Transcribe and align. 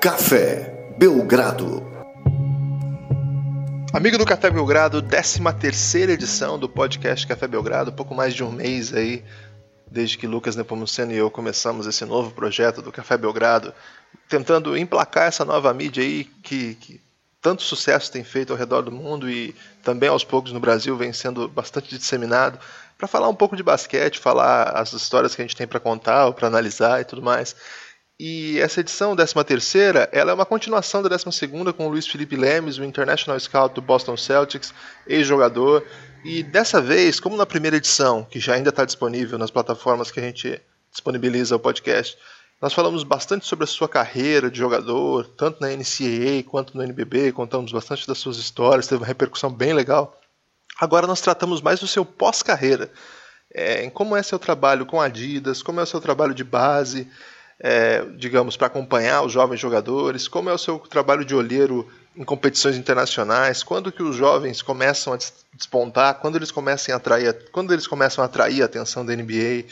Café 0.00 0.94
Belgrado. 0.96 1.84
Amigo 3.92 4.16
do 4.16 4.24
Café 4.24 4.48
Belgrado, 4.48 5.02
13 5.02 5.40
terceira 5.58 6.12
edição 6.12 6.56
do 6.56 6.68
podcast 6.68 7.26
Café 7.26 7.48
Belgrado, 7.48 7.92
pouco 7.92 8.14
mais 8.14 8.32
de 8.32 8.44
um 8.44 8.52
mês 8.52 8.94
aí, 8.94 9.24
desde 9.90 10.16
que 10.16 10.24
Lucas 10.24 10.54
Nepomuceno 10.54 11.10
e 11.10 11.16
eu 11.16 11.28
começamos 11.28 11.84
esse 11.88 12.04
novo 12.04 12.30
projeto 12.30 12.80
do 12.80 12.92
Café 12.92 13.18
Belgrado, 13.18 13.74
tentando 14.28 14.78
emplacar 14.78 15.26
essa 15.26 15.44
nova 15.44 15.74
mídia 15.74 16.04
aí 16.04 16.22
que, 16.44 16.76
que 16.76 17.00
tanto 17.42 17.64
sucesso 17.64 18.12
tem 18.12 18.22
feito 18.22 18.52
ao 18.52 18.58
redor 18.58 18.82
do 18.82 18.92
mundo 18.92 19.28
e 19.28 19.52
também 19.82 20.08
aos 20.08 20.22
poucos 20.22 20.52
no 20.52 20.60
Brasil 20.60 20.96
vem 20.96 21.12
sendo 21.12 21.48
bastante 21.48 21.88
disseminado, 21.98 22.56
para 22.96 23.08
falar 23.08 23.28
um 23.28 23.34
pouco 23.34 23.56
de 23.56 23.64
basquete, 23.64 24.20
falar 24.20 24.70
as 24.76 24.92
histórias 24.92 25.34
que 25.34 25.42
a 25.42 25.44
gente 25.44 25.56
tem 25.56 25.66
para 25.66 25.80
contar 25.80 26.26
ou 26.26 26.32
para 26.32 26.46
analisar 26.46 27.00
e 27.00 27.04
tudo 27.04 27.20
mais. 27.20 27.56
E 28.20 28.58
essa 28.58 28.80
edição, 28.80 29.14
13 29.14 29.32
terceira, 29.44 30.08
ela 30.10 30.32
é 30.32 30.34
uma 30.34 30.44
continuação 30.44 31.00
da 31.00 31.08
12 31.08 31.30
segunda 31.30 31.72
com 31.72 31.86
o 31.86 31.88
Luiz 31.88 32.04
Felipe 32.04 32.34
Lemes, 32.34 32.76
o 32.76 32.84
International 32.84 33.38
Scout 33.38 33.76
do 33.76 33.80
Boston 33.80 34.16
Celtics, 34.16 34.74
ex-jogador. 35.06 35.86
E 36.24 36.42
dessa 36.42 36.80
vez, 36.80 37.20
como 37.20 37.36
na 37.36 37.46
primeira 37.46 37.76
edição, 37.76 38.24
que 38.24 38.40
já 38.40 38.54
ainda 38.54 38.70
está 38.70 38.84
disponível 38.84 39.38
nas 39.38 39.52
plataformas 39.52 40.10
que 40.10 40.18
a 40.18 40.22
gente 40.24 40.60
disponibiliza 40.90 41.54
o 41.54 41.60
podcast, 41.60 42.18
nós 42.60 42.72
falamos 42.72 43.04
bastante 43.04 43.46
sobre 43.46 43.62
a 43.62 43.68
sua 43.68 43.88
carreira 43.88 44.50
de 44.50 44.58
jogador, 44.58 45.28
tanto 45.36 45.60
na 45.60 45.68
NCAA 45.68 46.42
quanto 46.44 46.76
no 46.76 46.82
NBB, 46.82 47.30
contamos 47.30 47.70
bastante 47.70 48.04
das 48.04 48.18
suas 48.18 48.36
histórias, 48.36 48.88
teve 48.88 49.00
uma 49.00 49.06
repercussão 49.06 49.48
bem 49.48 49.72
legal. 49.72 50.20
Agora 50.80 51.06
nós 51.06 51.20
tratamos 51.20 51.60
mais 51.60 51.78
do 51.78 51.86
seu 51.86 52.04
pós-carreira, 52.04 52.90
é, 53.54 53.84
em 53.84 53.90
como 53.90 54.16
é 54.16 54.22
seu 54.24 54.40
trabalho 54.40 54.84
com 54.86 55.00
Adidas, 55.00 55.62
como 55.62 55.78
é 55.78 55.84
o 55.84 55.86
seu 55.86 56.00
trabalho 56.00 56.34
de 56.34 56.42
base, 56.42 57.08
é, 57.60 58.04
digamos, 58.16 58.56
para 58.56 58.68
acompanhar 58.68 59.22
os 59.22 59.32
jovens 59.32 59.58
jogadores, 59.58 60.28
como 60.28 60.48
é 60.48 60.52
o 60.52 60.58
seu 60.58 60.78
trabalho 60.78 61.24
de 61.24 61.34
olheiro 61.34 61.88
em 62.16 62.24
competições 62.24 62.76
internacionais, 62.76 63.62
quando 63.62 63.92
que 63.92 64.02
os 64.02 64.16
jovens 64.16 64.62
começam 64.62 65.12
a 65.12 65.18
despontar, 65.54 66.14
quando 66.14 66.36
eles 66.36 66.50
começam 66.50 66.94
a 66.94 66.98
atrair, 66.98 67.50
quando 67.52 67.72
eles 67.72 67.86
começam 67.86 68.22
a 68.22 68.26
atrair 68.26 68.62
a 68.62 68.66
atenção 68.66 69.04
da 69.04 69.14
NBA, 69.14 69.66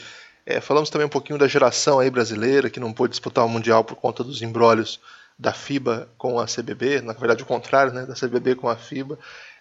é, 0.45 0.61
falamos 0.61 0.89
também 0.89 1.05
um 1.05 1.09
pouquinho 1.09 1.37
da 1.37 1.47
geração 1.47 1.99
aí 1.99 2.09
brasileira 2.09 2.69
que 2.69 2.79
não 2.79 2.93
pôde 2.93 3.11
disputar 3.11 3.45
o 3.45 3.49
Mundial 3.49 3.83
por 3.83 3.95
conta 3.95 4.23
dos 4.23 4.41
embrólios 4.41 4.99
da 5.37 5.53
FIBA 5.53 6.09
com 6.17 6.39
a 6.39 6.45
CBB, 6.45 7.01
na 7.01 7.13
verdade 7.13 7.43
o 7.43 7.45
contrário, 7.45 7.93
né, 7.93 8.05
da 8.05 8.15
CBB 8.15 8.55
com 8.55 8.69
a 8.69 8.75
FIBA. 8.75 9.19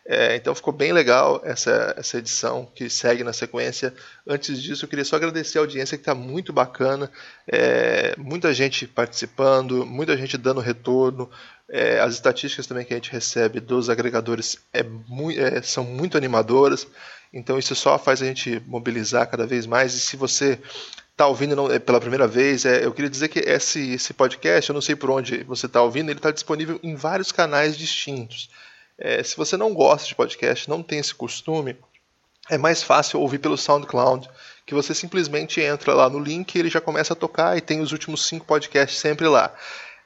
É, 0.08 0.36
então 0.36 0.54
ficou 0.54 0.72
bem 0.72 0.92
legal 0.92 1.40
essa, 1.44 1.92
essa 1.96 2.18
edição 2.18 2.70
que 2.72 2.88
segue 2.88 3.24
na 3.24 3.32
sequência. 3.32 3.92
Antes 4.26 4.62
disso, 4.62 4.84
eu 4.84 4.88
queria 4.88 5.04
só 5.04 5.16
agradecer 5.16 5.58
a 5.58 5.62
audiência 5.62 5.98
que 5.98 6.02
está 6.02 6.14
muito 6.14 6.52
bacana, 6.52 7.10
é, 7.48 8.14
muita 8.16 8.54
gente 8.54 8.86
participando, 8.86 9.84
muita 9.84 10.16
gente 10.16 10.38
dando 10.38 10.60
retorno. 10.60 11.28
É, 11.68 11.98
as 11.98 12.14
estatísticas 12.14 12.68
também 12.68 12.84
que 12.84 12.94
a 12.94 12.96
gente 12.96 13.10
recebe 13.10 13.58
dos 13.58 13.90
agregadores 13.90 14.58
é, 14.72 14.84
é 15.36 15.62
são 15.62 15.82
muito 15.82 16.16
animadoras. 16.16 16.86
Então 17.32 17.58
isso 17.58 17.74
só 17.74 17.98
faz 17.98 18.22
a 18.22 18.26
gente 18.26 18.62
mobilizar 18.64 19.28
cada 19.28 19.44
vez 19.44 19.66
mais. 19.66 19.92
E 19.92 19.98
se 19.98 20.16
você 20.16 20.60
está 21.10 21.26
ouvindo 21.26 21.56
não, 21.56 21.68
é, 21.68 21.80
pela 21.80 22.00
primeira 22.00 22.28
vez, 22.28 22.64
é, 22.64 22.84
eu 22.84 22.92
queria 22.92 23.10
dizer 23.10 23.26
que 23.26 23.40
esse, 23.40 23.94
esse 23.94 24.14
podcast, 24.14 24.70
eu 24.70 24.74
não 24.74 24.80
sei 24.80 24.94
por 24.94 25.10
onde 25.10 25.42
você 25.42 25.66
está 25.66 25.82
ouvindo, 25.82 26.10
ele 26.10 26.20
está 26.20 26.30
disponível 26.30 26.78
em 26.80 26.94
vários 26.94 27.32
canais 27.32 27.76
distintos. 27.76 28.48
É, 28.98 29.22
se 29.22 29.36
você 29.36 29.56
não 29.56 29.74
gosta 29.74 30.08
de 30.08 30.14
podcast, 30.14 30.68
não 30.68 30.82
tem 30.82 30.98
esse 30.98 31.14
costume, 31.14 31.76
é 32.48 32.56
mais 32.56 32.82
fácil 32.82 33.20
ouvir 33.20 33.38
pelo 33.38 33.56
SoundCloud, 33.56 34.28
que 34.64 34.74
você 34.74 34.94
simplesmente 34.94 35.60
entra 35.60 35.94
lá 35.94 36.08
no 36.08 36.18
link 36.18 36.54
e 36.54 36.58
ele 36.58 36.70
já 36.70 36.80
começa 36.80 37.12
a 37.12 37.16
tocar 37.16 37.56
e 37.56 37.60
tem 37.60 37.80
os 37.80 37.92
últimos 37.92 38.26
cinco 38.26 38.46
podcasts 38.46 38.98
sempre 38.98 39.28
lá. 39.28 39.54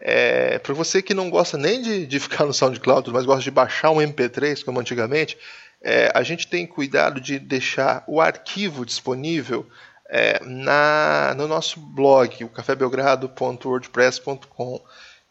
É, 0.00 0.58
para 0.58 0.72
você 0.72 1.02
que 1.02 1.12
não 1.12 1.28
gosta 1.28 1.58
nem 1.58 1.82
de, 1.82 2.06
de 2.06 2.18
ficar 2.18 2.46
no 2.46 2.54
SoundCloud, 2.54 3.10
mas 3.10 3.26
gosta 3.26 3.42
de 3.42 3.50
baixar 3.50 3.90
um 3.90 3.98
MP3, 3.98 4.64
como 4.64 4.80
antigamente, 4.80 5.36
é, 5.82 6.10
a 6.14 6.22
gente 6.22 6.46
tem 6.46 6.66
cuidado 6.66 7.20
de 7.20 7.38
deixar 7.38 8.02
o 8.06 8.18
arquivo 8.20 8.86
disponível 8.86 9.66
é, 10.08 10.40
na, 10.44 11.34
no 11.36 11.46
nosso 11.46 11.78
blog, 11.78 12.42
o 12.44 12.48
cafébelgrado.wordpress.com. 12.48 14.82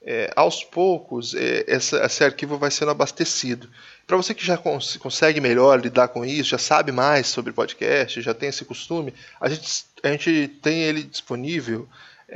É, 0.01 0.31
aos 0.35 0.63
poucos, 0.63 1.35
é, 1.35 1.65
essa, 1.67 2.03
esse 2.05 2.23
arquivo 2.23 2.57
vai 2.57 2.71
sendo 2.71 2.91
abastecido. 2.91 3.69
Para 4.07 4.15
você 4.17 4.33
que 4.33 4.45
já 4.45 4.57
cons 4.57 4.97
consegue 4.97 5.41
melhor 5.41 5.79
lidar 5.79 6.07
com 6.07 6.25
isso, 6.25 6.49
já 6.49 6.57
sabe 6.57 6.91
mais 6.91 7.27
sobre 7.27 7.51
podcast, 7.51 8.21
já 8.21 8.33
tem 8.33 8.49
esse 8.49 8.63
costume, 8.63 9.13
a 9.39 9.49
gente, 9.49 9.85
a 10.01 10.07
gente 10.09 10.47
tem 10.61 10.83
ele 10.83 11.03
disponível 11.03 11.87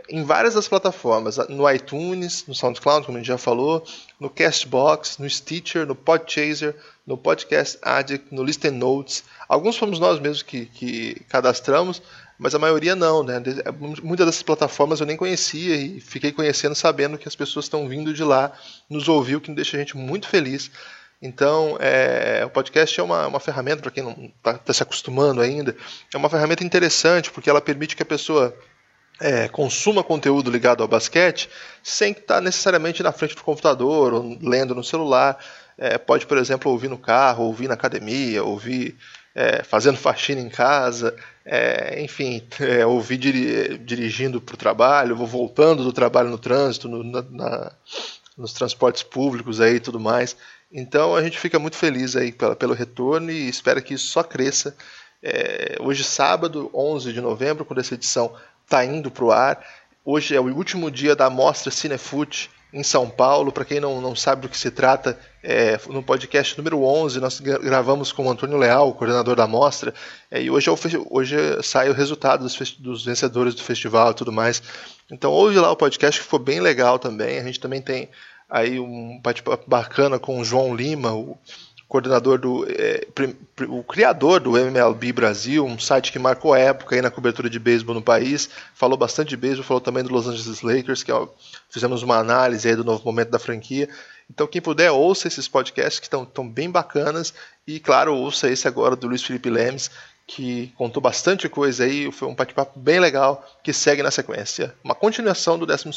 em 0.09 0.23
várias 0.23 0.55
das 0.55 0.67
plataformas, 0.67 1.37
no 1.49 1.69
iTunes, 1.69 2.45
no 2.47 2.55
SoundCloud, 2.55 3.05
como 3.05 3.17
a 3.17 3.21
gente 3.21 3.27
já 3.27 3.37
falou, 3.37 3.85
no 4.19 4.29
Castbox, 4.29 5.17
no 5.19 5.29
Stitcher, 5.29 5.85
no 5.85 5.95
Podchaser, 5.95 6.75
no 7.05 7.17
Podcast 7.17 7.77
Addict, 7.81 8.33
no 8.33 8.43
Listen 8.43 8.71
Notes. 8.71 9.23
Alguns 9.47 9.77
fomos 9.77 9.99
nós 9.99 10.19
mesmos 10.19 10.41
que, 10.41 10.65
que 10.65 11.21
cadastramos, 11.29 12.01
mas 12.43 12.53
a 12.53 12.59
maioria 12.59 12.93
não, 12.93 13.23
né? 13.23 13.41
Muitas 14.03 14.25
dessas 14.25 14.43
plataformas 14.43 14.99
eu 14.99 15.05
nem 15.05 15.15
conhecia 15.15 15.77
e 15.77 16.01
fiquei 16.01 16.29
conhecendo 16.29 16.75
sabendo 16.75 17.17
que 17.17 17.25
as 17.25 17.37
pessoas 17.37 17.63
estão 17.63 17.87
vindo 17.87 18.13
de 18.13 18.21
lá 18.21 18.51
nos 18.89 19.07
ouvir, 19.07 19.37
o 19.37 19.41
que 19.41 19.49
deixa 19.53 19.77
a 19.77 19.79
gente 19.79 19.95
muito 19.95 20.27
feliz. 20.27 20.69
Então, 21.21 21.77
é, 21.79 22.43
o 22.45 22.49
podcast 22.49 22.99
é 22.99 23.01
uma, 23.01 23.27
uma 23.27 23.39
ferramenta, 23.39 23.81
para 23.81 23.91
quem 23.91 24.03
não 24.03 24.29
está 24.35 24.57
tá 24.57 24.73
se 24.73 24.83
acostumando 24.83 25.39
ainda, 25.39 25.73
é 26.13 26.17
uma 26.17 26.29
ferramenta 26.29 26.65
interessante, 26.65 27.31
porque 27.31 27.49
ela 27.49 27.61
permite 27.61 27.95
que 27.95 28.03
a 28.03 28.05
pessoa 28.05 28.53
é, 29.21 29.47
consuma 29.47 30.03
conteúdo 30.03 30.51
ligado 30.51 30.83
ao 30.83 30.89
basquete 30.89 31.49
sem 31.81 32.11
estar 32.11 32.41
necessariamente 32.41 33.01
na 33.01 33.13
frente 33.13 33.37
do 33.37 33.43
computador 33.43 34.13
ou 34.13 34.37
lendo 34.41 34.75
no 34.75 34.83
celular. 34.83 35.37
É, 35.77 35.97
pode, 35.97 36.27
por 36.27 36.37
exemplo, 36.37 36.69
ouvir 36.69 36.89
no 36.89 36.97
carro, 36.97 37.45
ouvir 37.45 37.69
na 37.69 37.75
academia, 37.75 38.43
ouvir 38.43 38.97
é, 39.33 39.63
fazendo 39.63 39.95
faxina 39.97 40.41
em 40.41 40.49
casa, 40.49 41.15
é, 41.45 42.01
enfim, 42.01 42.41
é, 42.59 42.85
ouvir 42.85 43.17
diri 43.17 43.77
dirigindo 43.79 44.39
para 44.39 44.55
o 44.55 44.57
trabalho, 44.57 45.15
vou 45.15 45.27
voltando 45.27 45.83
do 45.83 45.91
trabalho 45.91 46.29
no 46.29 46.37
trânsito, 46.37 46.87
no, 46.87 47.03
na, 47.03 47.21
na, 47.21 47.71
nos 48.37 48.53
transportes 48.53 49.03
públicos 49.03 49.59
aí 49.59 49.79
tudo 49.79 49.99
mais. 49.99 50.35
Então 50.71 51.15
a 51.15 51.21
gente 51.21 51.37
fica 51.37 51.59
muito 51.59 51.77
feliz 51.77 52.15
aí 52.15 52.31
pela, 52.31 52.55
pelo 52.55 52.73
retorno 52.73 53.29
e 53.31 53.47
espera 53.47 53.81
que 53.81 53.93
isso 53.93 54.07
só 54.07 54.23
cresça. 54.23 54.75
É, 55.21 55.77
hoje, 55.79 56.03
sábado, 56.03 56.69
11 56.73 57.13
de 57.13 57.21
novembro, 57.21 57.63
quando 57.63 57.79
essa 57.79 57.93
edição 57.93 58.33
está 58.65 58.83
indo 58.83 59.11
para 59.11 59.23
o 59.23 59.31
ar. 59.31 59.65
Hoje 60.03 60.35
é 60.35 60.39
o 60.39 60.53
último 60.53 60.91
dia 60.91 61.15
da 61.15 61.29
mostra 61.29 61.71
Cinefute 61.71 62.49
em 62.73 62.83
São 62.83 63.09
Paulo. 63.09 63.51
Para 63.51 63.63
quem 63.63 63.79
não, 63.79 64.01
não 64.01 64.15
sabe 64.15 64.41
do 64.41 64.49
que 64.49 64.57
se 64.57 64.71
trata, 64.71 65.17
é, 65.43 65.79
no 65.87 66.01
podcast 66.01 66.57
número 66.57 66.83
11 66.83 67.19
nós 67.19 67.39
gravamos 67.39 68.11
com 68.11 68.25
o 68.25 68.29
Antônio 68.29 68.57
Leal, 68.57 68.89
o 68.89 68.93
coordenador 68.93 69.35
da 69.35 69.45
mostra, 69.45 69.93
é, 70.31 70.41
e 70.41 70.49
hoje, 70.49 70.69
é 70.69 70.71
o, 70.71 70.77
hoje 71.09 71.35
sai 71.61 71.89
o 71.89 71.93
resultado 71.93 72.43
dos, 72.43 72.71
dos, 72.79 73.05
vencedores 73.05 73.53
do 73.53 73.61
festival 73.61 74.11
e 74.11 74.15
tudo 74.15 74.31
mais. 74.31 74.63
Então 75.11 75.31
ouve 75.31 75.59
lá 75.59 75.71
o 75.71 75.75
podcast 75.75 76.19
que 76.19 76.25
ficou 76.25 76.39
bem 76.39 76.59
legal 76.59 76.97
também. 76.97 77.37
A 77.37 77.43
gente 77.43 77.59
também 77.59 77.81
tem 77.81 78.09
aí 78.49 78.79
um 78.79 79.19
bate-papo 79.21 79.69
bacana 79.69 80.17
com 80.17 80.39
o 80.39 80.45
João 80.45 80.75
Lima, 80.75 81.13
o 81.13 81.37
coordenador 81.93 82.39
do. 82.39 82.65
É, 82.67 83.05
o 83.69 83.83
criador 83.83 84.39
do 84.39 84.57
MLB 84.57 85.13
Brasil, 85.13 85.63
um 85.63 85.77
site 85.77 86.11
que 86.11 86.17
marcou 86.17 86.55
época 86.55 86.95
aí 86.95 87.03
na 87.03 87.11
cobertura 87.11 87.47
de 87.47 87.59
beisebol 87.59 87.93
no 87.93 88.01
país. 88.01 88.49
Falou 88.73 88.97
bastante 88.97 89.29
de 89.29 89.37
beisebol, 89.37 89.63
falou 89.63 89.79
também 89.79 90.03
do 90.03 90.11
Los 90.11 90.27
Angeles 90.27 90.63
Lakers, 90.63 91.03
que 91.03 91.11
ó, 91.11 91.27
fizemos 91.69 92.01
uma 92.01 92.17
análise 92.17 92.67
aí 92.67 92.75
do 92.75 92.83
novo 92.83 93.05
momento 93.05 93.29
da 93.29 93.37
franquia. 93.37 93.87
Então, 94.27 94.47
quem 94.47 94.59
puder, 94.59 94.89
ouça 94.89 95.27
esses 95.27 95.47
podcasts 95.47 95.99
que 95.99 96.07
estão 96.07 96.49
bem 96.49 96.67
bacanas. 96.67 97.31
E, 97.67 97.79
claro, 97.79 98.15
ouça 98.15 98.49
esse 98.49 98.67
agora 98.67 98.95
do 98.95 99.05
Luiz 99.05 99.21
Felipe 99.21 99.51
Lemes, 99.51 99.91
que 100.25 100.73
contou 100.77 101.01
bastante 101.01 101.49
coisa 101.49 101.83
aí, 101.83 102.11
foi 102.11 102.27
um 102.27 102.35
bate-papo 102.35 102.79
bem 102.79 102.99
legal 102.99 103.45
que 103.61 103.73
segue 103.73 104.01
na 104.01 104.09
sequência. 104.09 104.73
Uma 104.83 104.95
continuação 104.95 105.59
do 105.59 105.65
12 105.65 105.89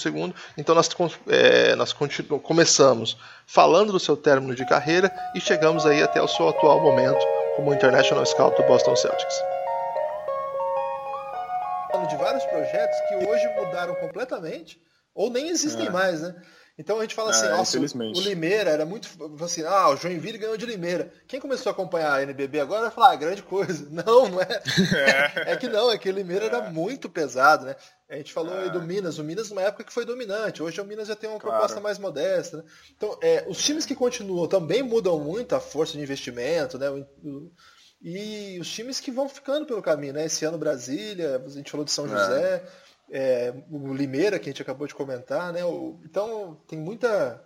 então 0.58 0.74
nós, 0.74 0.90
é, 1.28 1.74
nós 1.76 1.94
começamos 2.42 3.16
falando 3.46 3.92
do 3.92 4.00
seu 4.00 4.16
término 4.16 4.54
de 4.54 4.66
carreira 4.66 5.12
e 5.34 5.40
chegamos 5.40 5.86
aí 5.86 6.02
até 6.02 6.20
o 6.20 6.28
seu 6.28 6.48
atual 6.48 6.80
momento 6.80 7.24
como 7.54 7.72
International 7.72 8.26
Scout 8.26 8.60
do 8.60 8.66
Boston 8.66 8.96
Celtics. 8.96 9.34
De 12.10 12.16
vários 12.16 12.44
projetos 12.44 12.96
que 13.08 13.14
hoje 13.26 13.48
mudaram 13.56 13.94
completamente 13.94 14.78
ou 15.14 15.30
nem 15.30 15.48
existem 15.48 15.86
é. 15.86 15.90
mais, 15.90 16.20
né? 16.20 16.34
Então 16.78 16.98
a 16.98 17.02
gente 17.02 17.14
fala 17.14 17.30
assim, 17.30 17.46
é, 17.46 17.50
nossa, 17.50 17.78
o 17.78 18.20
Limeira 18.20 18.70
era 18.70 18.84
muito 18.84 19.08
assim, 19.42 19.62
ah, 19.64 19.88
o 19.88 19.96
Joinville 19.96 20.36
ganhou 20.36 20.58
de 20.58 20.66
Limeira. 20.66 21.10
Quem 21.26 21.40
começou 21.40 21.70
a 21.70 21.72
acompanhar 21.72 22.12
a 22.12 22.22
NBB 22.22 22.60
agora 22.60 22.82
vai 22.82 22.90
falar, 22.90 23.12
ah, 23.12 23.16
grande 23.16 23.42
coisa. 23.42 23.88
Não, 23.90 24.28
não 24.28 24.42
é. 24.42 24.62
É, 25.46 25.52
é 25.52 25.56
que 25.56 25.68
não, 25.68 25.90
é 25.90 25.96
que 25.96 26.08
o 26.08 26.12
Limeira 26.12 26.44
é. 26.44 26.48
era 26.48 26.70
muito 26.70 27.08
pesado, 27.08 27.64
né? 27.64 27.76
A 28.10 28.16
gente 28.16 28.32
falou 28.32 28.54
aí 28.54 28.70
do 28.70 28.78
é. 28.80 28.82
Minas, 28.82 29.18
o 29.18 29.24
Minas 29.24 29.48
numa 29.48 29.62
época 29.62 29.84
que 29.84 29.92
foi 29.92 30.04
dominante, 30.04 30.62
hoje 30.62 30.80
o 30.80 30.84
Minas 30.84 31.08
já 31.08 31.16
tem 31.16 31.30
uma 31.30 31.40
claro. 31.40 31.56
proposta 31.56 31.80
mais 31.80 31.98
modesta, 31.98 32.58
né? 32.58 32.64
Então, 32.94 33.18
é, 33.22 33.44
os 33.48 33.58
times 33.58 33.86
que 33.86 33.94
continuam 33.94 34.46
também 34.46 34.82
mudam 34.82 35.18
muito 35.18 35.54
a 35.54 35.60
força 35.60 35.94
de 35.94 36.00
investimento, 36.00 36.78
né? 36.78 36.86
E 38.02 38.58
os 38.60 38.70
times 38.70 39.00
que 39.00 39.10
vão 39.10 39.28
ficando 39.28 39.64
pelo 39.64 39.82
caminho, 39.82 40.12
né? 40.12 40.26
Esse 40.26 40.44
ano 40.44 40.58
Brasília, 40.58 41.42
a 41.44 41.48
gente 41.48 41.70
falou 41.70 41.84
de 41.84 41.90
São 41.92 42.04
é. 42.04 42.08
José. 42.08 42.64
É, 43.10 43.52
o 43.70 43.94
Limeira, 43.94 44.38
que 44.38 44.48
a 44.48 44.52
gente 44.52 44.62
acabou 44.62 44.86
de 44.86 44.94
comentar, 44.94 45.52
né? 45.52 45.60
Então 46.04 46.60
tem 46.66 46.78
muita. 46.78 47.42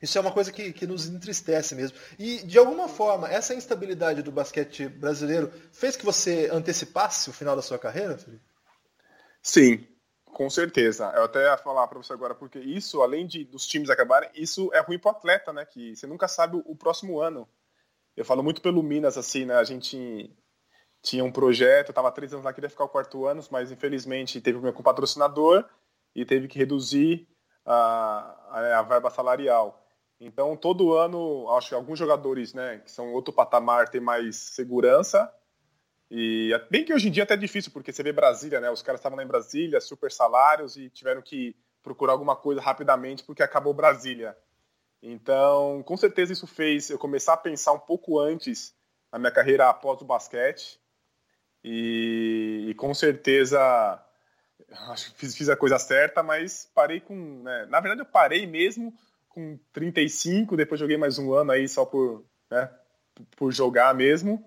Isso 0.00 0.16
é 0.16 0.20
uma 0.20 0.32
coisa 0.32 0.50
que, 0.50 0.72
que 0.72 0.86
nos 0.86 1.06
entristece 1.06 1.74
mesmo. 1.74 1.96
E, 2.18 2.38
de 2.38 2.58
alguma 2.58 2.88
forma, 2.88 3.28
essa 3.28 3.54
instabilidade 3.54 4.22
do 4.22 4.32
basquete 4.32 4.88
brasileiro 4.88 5.52
fez 5.72 5.94
que 5.94 6.04
você 6.04 6.48
antecipasse 6.50 7.28
o 7.28 7.34
final 7.34 7.54
da 7.54 7.60
sua 7.60 7.78
carreira, 7.78 8.16
Felipe? 8.16 8.42
Sim, 9.42 9.86
com 10.24 10.48
certeza. 10.48 11.12
Eu 11.14 11.24
até 11.24 11.44
ia 11.44 11.56
falar 11.58 11.86
para 11.86 11.98
você 11.98 12.14
agora, 12.14 12.34
porque 12.34 12.58
isso, 12.58 13.02
além 13.02 13.26
de 13.26 13.44
dos 13.44 13.66
times 13.66 13.90
acabarem, 13.90 14.30
isso 14.34 14.70
é 14.72 14.80
ruim 14.80 14.98
para 14.98 15.12
o 15.12 15.16
atleta, 15.16 15.52
né? 15.52 15.66
Que 15.66 15.94
você 15.94 16.06
nunca 16.06 16.26
sabe 16.28 16.56
o, 16.56 16.62
o 16.64 16.74
próximo 16.74 17.20
ano. 17.20 17.46
Eu 18.16 18.24
falo 18.24 18.42
muito 18.42 18.62
pelo 18.62 18.82
Minas, 18.82 19.18
assim, 19.18 19.44
né? 19.44 19.56
A 19.56 19.64
gente 19.64 20.34
tinha 21.02 21.24
um 21.24 21.32
projeto, 21.32 21.90
estava 21.90 22.12
três 22.12 22.32
anos 22.32 22.44
lá, 22.44 22.52
queria 22.52 22.70
ficar 22.70 22.84
o 22.84 22.88
quarto 22.88 23.26
ano, 23.26 23.42
mas 23.50 23.70
infelizmente 23.70 24.40
teve 24.40 24.54
problema 24.54 24.74
com 24.74 24.80
o 24.80 24.84
patrocinador 24.84 25.64
e 26.14 26.24
teve 26.24 26.48
que 26.48 26.58
reduzir 26.58 27.28
a, 27.64 28.78
a 28.78 28.82
verba 28.82 29.10
salarial. 29.10 29.86
Então, 30.20 30.54
todo 30.54 30.94
ano, 30.94 31.48
acho 31.56 31.70
que 31.70 31.74
alguns 31.74 31.98
jogadores, 31.98 32.52
né, 32.52 32.78
que 32.84 32.90
são 32.90 33.12
outro 33.12 33.32
patamar, 33.32 33.88
têm 33.88 34.00
mais 34.00 34.36
segurança. 34.36 35.32
E 36.10 36.50
bem 36.70 36.84
que 36.84 36.92
hoje 36.92 37.08
em 37.08 37.10
dia 37.10 37.22
é 37.22 37.24
até 37.24 37.34
é 37.34 37.36
difícil, 37.38 37.72
porque 37.72 37.92
você 37.92 38.02
vê 38.02 38.12
Brasília, 38.12 38.60
né, 38.60 38.70
os 38.70 38.82
caras 38.82 38.98
estavam 38.98 39.16
lá 39.16 39.24
em 39.24 39.28
Brasília, 39.28 39.80
super 39.80 40.12
salários, 40.12 40.76
e 40.76 40.90
tiveram 40.90 41.22
que 41.22 41.56
procurar 41.82 42.12
alguma 42.12 42.36
coisa 42.36 42.60
rapidamente 42.60 43.24
porque 43.24 43.42
acabou 43.42 43.72
Brasília. 43.72 44.36
Então, 45.02 45.82
com 45.84 45.96
certeza 45.96 46.32
isso 46.32 46.46
fez 46.46 46.90
eu 46.90 46.98
começar 46.98 47.34
a 47.34 47.38
pensar 47.38 47.72
um 47.72 47.78
pouco 47.78 48.18
antes 48.18 48.74
na 49.10 49.18
minha 49.18 49.32
carreira 49.32 49.68
após 49.68 50.00
o 50.02 50.04
basquete. 50.04 50.79
E, 51.62 52.66
e 52.68 52.74
com 52.74 52.94
certeza 52.94 54.02
acho 54.88 55.12
que 55.12 55.18
fiz, 55.18 55.36
fiz, 55.36 55.48
a 55.48 55.56
coisa 55.56 55.78
certa, 55.78 56.22
mas 56.22 56.70
parei 56.74 57.00
com. 57.00 57.42
Né, 57.42 57.66
na 57.66 57.80
verdade, 57.80 58.02
eu 58.02 58.06
parei 58.06 58.46
mesmo 58.46 58.94
com 59.28 59.58
35, 59.72 60.56
depois 60.56 60.80
joguei 60.80 60.96
mais 60.96 61.18
um 61.18 61.32
ano 61.32 61.52
aí 61.52 61.68
só 61.68 61.84
por, 61.84 62.24
né, 62.50 62.70
por 63.36 63.52
jogar 63.52 63.94
mesmo. 63.94 64.44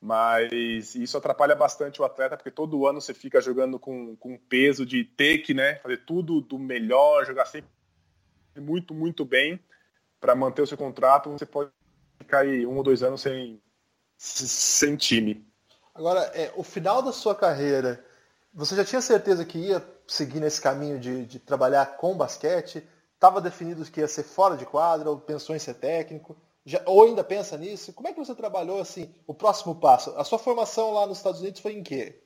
Mas 0.00 0.94
isso 0.94 1.18
atrapalha 1.18 1.56
bastante 1.56 2.00
o 2.00 2.04
atleta, 2.04 2.36
porque 2.36 2.52
todo 2.52 2.86
ano 2.86 3.00
você 3.00 3.12
fica 3.12 3.40
jogando 3.40 3.80
com, 3.80 4.14
com 4.16 4.38
peso 4.38 4.86
de 4.86 5.02
ter 5.02 5.38
que 5.38 5.52
né, 5.52 5.74
fazer 5.76 6.04
tudo 6.04 6.40
do 6.40 6.56
melhor, 6.56 7.26
jogar 7.26 7.46
sempre 7.46 7.68
muito, 8.56 8.94
muito 8.94 9.24
bem 9.24 9.58
para 10.20 10.36
manter 10.36 10.62
o 10.62 10.66
seu 10.66 10.78
contrato. 10.78 11.30
Você 11.30 11.44
pode 11.44 11.72
ficar 12.16 12.40
aí 12.40 12.64
um 12.64 12.76
ou 12.76 12.82
dois 12.84 13.02
anos 13.02 13.22
sem, 13.22 13.60
sem 14.16 14.96
time. 14.96 15.47
Agora, 15.98 16.20
é, 16.32 16.52
o 16.54 16.62
final 16.62 17.02
da 17.02 17.10
sua 17.10 17.34
carreira, 17.34 18.04
você 18.54 18.76
já 18.76 18.84
tinha 18.84 19.00
certeza 19.00 19.44
que 19.44 19.58
ia 19.58 19.84
seguir 20.06 20.38
nesse 20.38 20.60
caminho 20.60 21.00
de, 21.00 21.26
de 21.26 21.40
trabalhar 21.40 21.96
com 21.96 22.16
basquete? 22.16 22.88
Estava 23.14 23.40
definido 23.40 23.84
que 23.84 23.98
ia 23.98 24.06
ser 24.06 24.22
fora 24.22 24.56
de 24.56 24.64
quadra, 24.64 25.10
ou 25.10 25.18
pensou 25.18 25.56
em 25.56 25.58
ser 25.58 25.74
técnico? 25.74 26.36
Já, 26.64 26.80
ou 26.86 27.02
ainda 27.02 27.24
pensa 27.24 27.58
nisso? 27.58 27.92
Como 27.92 28.06
é 28.06 28.12
que 28.12 28.18
você 28.24 28.32
trabalhou 28.32 28.80
assim 28.80 29.12
o 29.26 29.34
próximo 29.34 29.74
passo? 29.74 30.16
A 30.16 30.22
sua 30.22 30.38
formação 30.38 30.92
lá 30.92 31.04
nos 31.04 31.18
Estados 31.18 31.40
Unidos 31.40 31.60
foi 31.60 31.72
em 31.72 31.82
quê? 31.82 32.22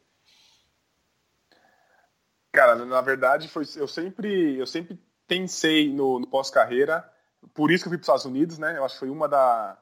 Cara, 2.53 2.75
na 2.75 3.01
verdade 3.01 3.49
foi 3.49 3.65
eu 3.77 3.89
sempre 3.89 4.59
eu 4.59 4.67
sempre 4.67 5.03
pensei 5.27 5.91
no, 5.91 6.21
no 6.21 6.27
pós-carreira, 6.27 7.11
por 7.55 7.71
isso 7.71 7.85
que 7.85 7.89
eu 7.89 7.93
fui 7.93 7.97
para 7.97 8.03
os 8.03 8.09
Estados 8.09 8.25
Unidos, 8.27 8.59
né? 8.59 8.77
Eu 8.77 8.85
acho 8.85 8.97
que 8.97 9.01
foi 9.01 9.09
uma 9.09 9.27
da 9.27 9.79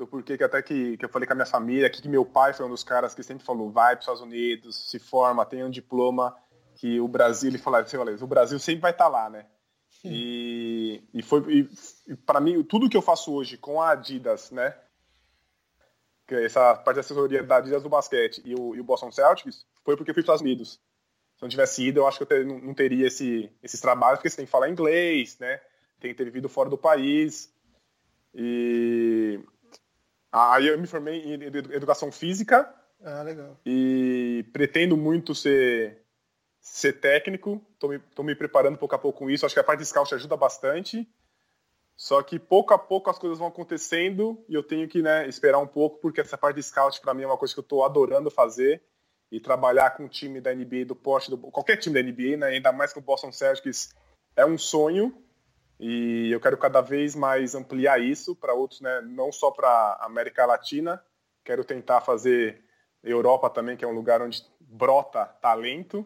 do 0.00 0.06
porquê 0.06 0.36
que 0.36 0.44
até 0.44 0.62
que, 0.62 0.96
que 0.96 1.04
eu 1.04 1.08
falei 1.08 1.26
com 1.26 1.34
a 1.34 1.36
minha 1.36 1.46
família, 1.46 1.90
que, 1.90 2.08
meu 2.08 2.24
pai 2.24 2.52
foi 2.54 2.64
um 2.64 2.70
dos 2.70 2.82
caras 2.82 3.14
que 3.14 3.22
sempre 3.22 3.44
falou, 3.44 3.70
vai 3.70 3.94
para 3.94 4.00
os 4.00 4.04
Estados 4.04 4.22
Unidos, 4.22 4.90
se 4.90 4.98
forma, 4.98 5.44
tem 5.44 5.62
um 5.62 5.70
diploma, 5.70 6.34
que 6.74 6.98
o 6.98 7.06
Brasil, 7.06 7.50
ele 7.50 7.58
falou, 7.58 7.78
assim, 7.78 7.96
o 7.96 8.26
Brasil 8.26 8.58
sempre 8.58 8.80
vai 8.80 8.90
estar 8.92 9.04
tá 9.04 9.10
lá, 9.10 9.28
né? 9.28 9.46
E, 10.02 11.04
e 11.12 11.22
foi 11.22 11.68
e, 12.08 12.16
para 12.16 12.40
mim 12.40 12.62
tudo 12.62 12.88
que 12.88 12.96
eu 12.96 13.02
faço 13.02 13.34
hoje 13.34 13.58
com 13.58 13.82
a 13.82 13.90
Adidas, 13.90 14.50
né? 14.50 14.74
É 16.30 16.44
essa 16.44 16.74
parte 16.76 16.94
da 16.94 17.00
assessoria 17.00 17.42
da 17.42 17.56
Adidas 17.56 17.82
do 17.82 17.88
basquete 17.90 18.40
e 18.44 18.54
o, 18.54 18.74
e 18.74 18.80
o 18.80 18.84
Boston 18.84 19.12
Celtics 19.12 19.66
foi 19.84 19.96
porque 19.96 20.12
eu 20.12 20.14
fui 20.14 20.22
para 20.22 20.32
os 20.32 20.40
Estados 20.40 20.42
Unidos. 20.42 20.80
Se 21.36 21.42
não 21.42 21.48
tivesse 21.50 21.86
ido, 21.86 22.00
eu 22.00 22.06
acho 22.06 22.16
que 22.16 22.22
eu 22.22 22.26
ter, 22.26 22.46
não, 22.46 22.58
não, 22.58 22.72
teria 22.72 23.08
esse, 23.08 23.52
esses 23.62 23.80
trabalhos, 23.80 24.18
porque 24.18 24.30
você 24.30 24.36
tem 24.36 24.46
que 24.46 24.50
falar 24.50 24.70
inglês, 24.70 25.38
né? 25.38 25.60
Tem 25.98 26.12
que 26.12 26.16
ter 26.16 26.24
vivido 26.24 26.48
fora 26.48 26.70
do 26.70 26.78
país. 26.78 27.52
E 28.34 29.40
Aí 30.32 30.68
eu 30.68 30.78
me 30.78 30.86
formei 30.86 31.34
em 31.34 31.42
educação 31.42 32.12
física. 32.12 32.72
Ah, 33.02 33.22
legal. 33.22 33.58
E 33.64 34.44
pretendo 34.52 34.96
muito 34.96 35.34
ser, 35.34 36.02
ser 36.60 36.94
técnico. 36.94 37.60
Estou 37.72 37.90
me, 37.90 37.98
tô 37.98 38.22
me 38.22 38.34
preparando 38.34 38.78
pouco 38.78 38.94
a 38.94 38.98
pouco 38.98 39.20
com 39.20 39.30
isso. 39.30 39.44
Acho 39.44 39.54
que 39.54 39.60
a 39.60 39.64
parte 39.64 39.80
de 39.80 39.86
scout 39.86 40.14
ajuda 40.14 40.36
bastante. 40.36 41.08
Só 41.96 42.22
que 42.22 42.38
pouco 42.38 42.72
a 42.72 42.78
pouco 42.78 43.10
as 43.10 43.18
coisas 43.18 43.38
vão 43.38 43.48
acontecendo 43.48 44.42
e 44.48 44.54
eu 44.54 44.62
tenho 44.62 44.88
que 44.88 45.02
né, 45.02 45.28
esperar 45.28 45.58
um 45.58 45.66
pouco, 45.66 45.98
porque 45.98 46.20
essa 46.20 46.38
parte 46.38 46.56
de 46.56 46.62
scout 46.62 46.98
para 47.00 47.12
mim 47.12 47.24
é 47.24 47.26
uma 47.26 47.36
coisa 47.36 47.52
que 47.52 47.60
eu 47.60 47.64
estou 47.64 47.84
adorando 47.84 48.30
fazer. 48.30 48.82
E 49.32 49.38
trabalhar 49.38 49.90
com 49.90 50.06
o 50.06 50.08
time 50.08 50.40
da 50.40 50.52
NBA, 50.52 50.86
do 50.86 50.96
poste, 50.96 51.30
do, 51.30 51.38
qualquer 51.38 51.76
time 51.76 51.94
da 51.94 52.02
NBA, 52.02 52.36
né, 52.36 52.46
ainda 52.48 52.72
mais 52.72 52.92
com 52.92 52.98
o 52.98 53.02
Boston 53.02 53.30
Celtics, 53.30 53.94
é 54.34 54.44
um 54.44 54.58
sonho. 54.58 55.16
E 55.82 56.30
eu 56.30 56.38
quero 56.38 56.58
cada 56.58 56.82
vez 56.82 57.16
mais 57.16 57.54
ampliar 57.54 57.98
isso 57.98 58.36
para 58.36 58.52
outros, 58.52 58.82
né? 58.82 59.00
não 59.00 59.32
só 59.32 59.50
para 59.50 59.96
América 60.02 60.44
Latina, 60.44 61.02
quero 61.42 61.64
tentar 61.64 62.02
fazer 62.02 62.62
Europa 63.02 63.48
também, 63.48 63.78
que 63.78 63.84
é 63.84 63.88
um 63.88 63.94
lugar 63.94 64.20
onde 64.20 64.44
brota 64.60 65.24
talento. 65.40 66.04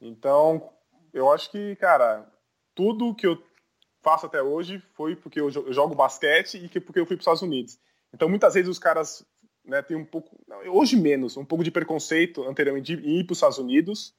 Então, 0.00 0.68
eu 1.14 1.30
acho 1.32 1.48
que, 1.48 1.76
cara, 1.76 2.28
tudo 2.74 3.14
que 3.14 3.24
eu 3.24 3.40
faço 4.02 4.26
até 4.26 4.42
hoje 4.42 4.82
foi 4.94 5.14
porque 5.14 5.40
eu 5.40 5.48
jogo 5.48 5.94
basquete 5.94 6.56
e 6.56 6.68
que 6.68 6.80
porque 6.80 6.98
eu 6.98 7.06
fui 7.06 7.14
para 7.14 7.20
os 7.20 7.24
Estados 7.24 7.42
Unidos. 7.42 7.78
Então, 8.12 8.28
muitas 8.28 8.54
vezes 8.54 8.68
os 8.68 8.80
caras 8.80 9.24
né, 9.64 9.80
têm 9.80 9.96
um 9.96 10.04
pouco, 10.04 10.36
hoje 10.66 10.96
menos, 10.96 11.36
um 11.36 11.44
pouco 11.44 11.62
de 11.62 11.70
preconceito 11.70 12.42
anteriormente 12.42 12.96
de 12.96 13.08
ir 13.08 13.24
para 13.24 13.32
os 13.32 13.38
Estados 13.38 13.58
Unidos. 13.58 14.12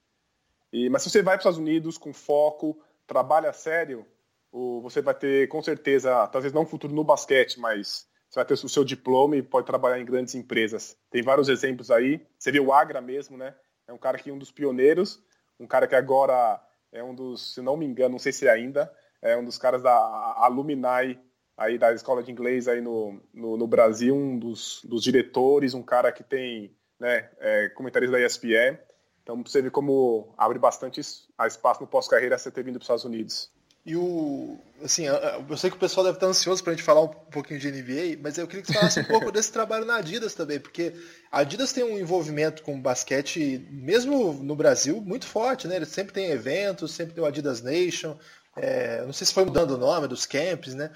E, 0.71 0.89
mas 0.89 1.03
se 1.03 1.09
você 1.09 1.21
vai 1.21 1.35
para 1.35 1.39
os 1.39 1.41
Estados 1.41 1.59
Unidos 1.59 1.97
com 1.97 2.13
foco, 2.13 2.79
trabalha 3.05 3.51
sério, 3.51 4.05
você 4.51 5.01
vai 5.01 5.13
ter, 5.13 5.47
com 5.47 5.61
certeza, 5.61 6.27
talvez 6.27 6.53
não 6.53 6.63
um 6.63 6.65
futuro 6.65 6.93
no 6.93 7.03
basquete, 7.03 7.59
mas 7.59 8.07
você 8.29 8.39
vai 8.39 8.45
ter 8.45 8.53
o 8.53 8.69
seu 8.69 8.83
diploma 8.83 9.35
e 9.35 9.43
pode 9.43 9.65
trabalhar 9.65 9.99
em 9.99 10.05
grandes 10.05 10.35
empresas. 10.35 10.97
Tem 11.09 11.21
vários 11.21 11.49
exemplos 11.49 11.89
aí. 11.91 12.25
Você 12.37 12.51
viu 12.51 12.65
o 12.65 12.73
Agra 12.73 13.01
mesmo, 13.01 13.37
né? 13.37 13.55
É 13.87 13.93
um 13.93 13.97
cara 13.97 14.17
que 14.17 14.29
é 14.29 14.33
um 14.33 14.37
dos 14.37 14.51
pioneiros, 14.51 15.21
um 15.59 15.67
cara 15.67 15.87
que 15.87 15.95
agora 15.95 16.61
é 16.91 17.03
um 17.03 17.13
dos, 17.13 17.53
se 17.55 17.61
não 17.61 17.77
me 17.77 17.85
engano, 17.85 18.11
não 18.11 18.19
sei 18.19 18.31
se 18.31 18.47
é 18.47 18.51
ainda, 18.51 18.91
é 19.21 19.35
um 19.35 19.43
dos 19.43 19.57
caras 19.57 19.81
da 19.81 19.93
Alumni 20.37 21.19
aí 21.57 21.77
da 21.77 21.91
escola 21.91 22.23
de 22.23 22.31
inglês 22.31 22.67
aí 22.67 22.79
no, 22.79 23.21
no, 23.33 23.57
no 23.57 23.67
Brasil, 23.67 24.15
um 24.15 24.39
dos, 24.39 24.81
dos, 24.85 25.03
diretores, 25.03 25.73
um 25.73 25.83
cara 25.83 26.11
que 26.11 26.23
tem 26.23 26.73
né, 26.97 27.29
é, 27.39 27.69
comentarista 27.69 28.17
da 28.17 28.25
ESPN. 28.25 28.79
Então 29.21 29.43
você 29.43 29.61
vê 29.61 29.69
como 29.69 30.33
abre 30.37 30.57
bastante 30.57 31.01
espaço 31.01 31.81
no 31.81 31.87
pós-carreira 31.87 32.37
você 32.37 32.49
ter 32.49 32.63
vindo 32.63 32.75
para 32.75 32.81
os 32.81 32.85
Estados 32.85 33.05
Unidos. 33.05 33.51
E 33.89 33.95
o. 33.95 34.55
Assim, 34.83 35.05
eu 35.07 35.57
sei 35.57 35.71
que 35.71 35.75
o 35.75 35.79
pessoal 35.79 36.05
deve 36.05 36.17
estar 36.17 36.27
ansioso 36.27 36.63
para 36.63 36.73
a 36.73 36.75
gente 36.75 36.85
falar 36.85 37.01
um 37.01 37.07
pouquinho 37.07 37.59
de 37.59 37.71
NBA, 37.71 38.21
mas 38.21 38.37
eu 38.37 38.47
queria 38.47 38.61
que 38.61 38.67
você 38.67 38.77
falasse 38.77 38.99
um 38.99 39.03
pouco 39.09 39.31
desse 39.31 39.51
trabalho 39.51 39.83
na 39.83 39.95
Adidas 39.95 40.35
também, 40.35 40.59
porque 40.59 40.93
a 41.31 41.39
Adidas 41.39 41.73
tem 41.73 41.83
um 41.83 41.97
envolvimento 41.97 42.61
com 42.61 42.79
basquete, 42.79 43.67
mesmo 43.71 44.31
no 44.31 44.55
Brasil, 44.55 45.01
muito 45.01 45.25
forte, 45.25 45.67
né? 45.67 45.77
Eles 45.77 45.89
sempre 45.89 46.13
tem 46.13 46.27
eventos, 46.27 46.91
sempre 46.91 47.15
tem 47.15 47.23
o 47.23 47.25
Adidas 47.25 47.63
Nation. 47.63 48.15
É, 48.55 49.03
não 49.03 49.11
sei 49.11 49.25
se 49.25 49.33
foi 49.33 49.43
mudando 49.43 49.71
o 49.71 49.77
nome 49.77 50.07
dos 50.07 50.27
camps, 50.27 50.75
né? 50.75 50.91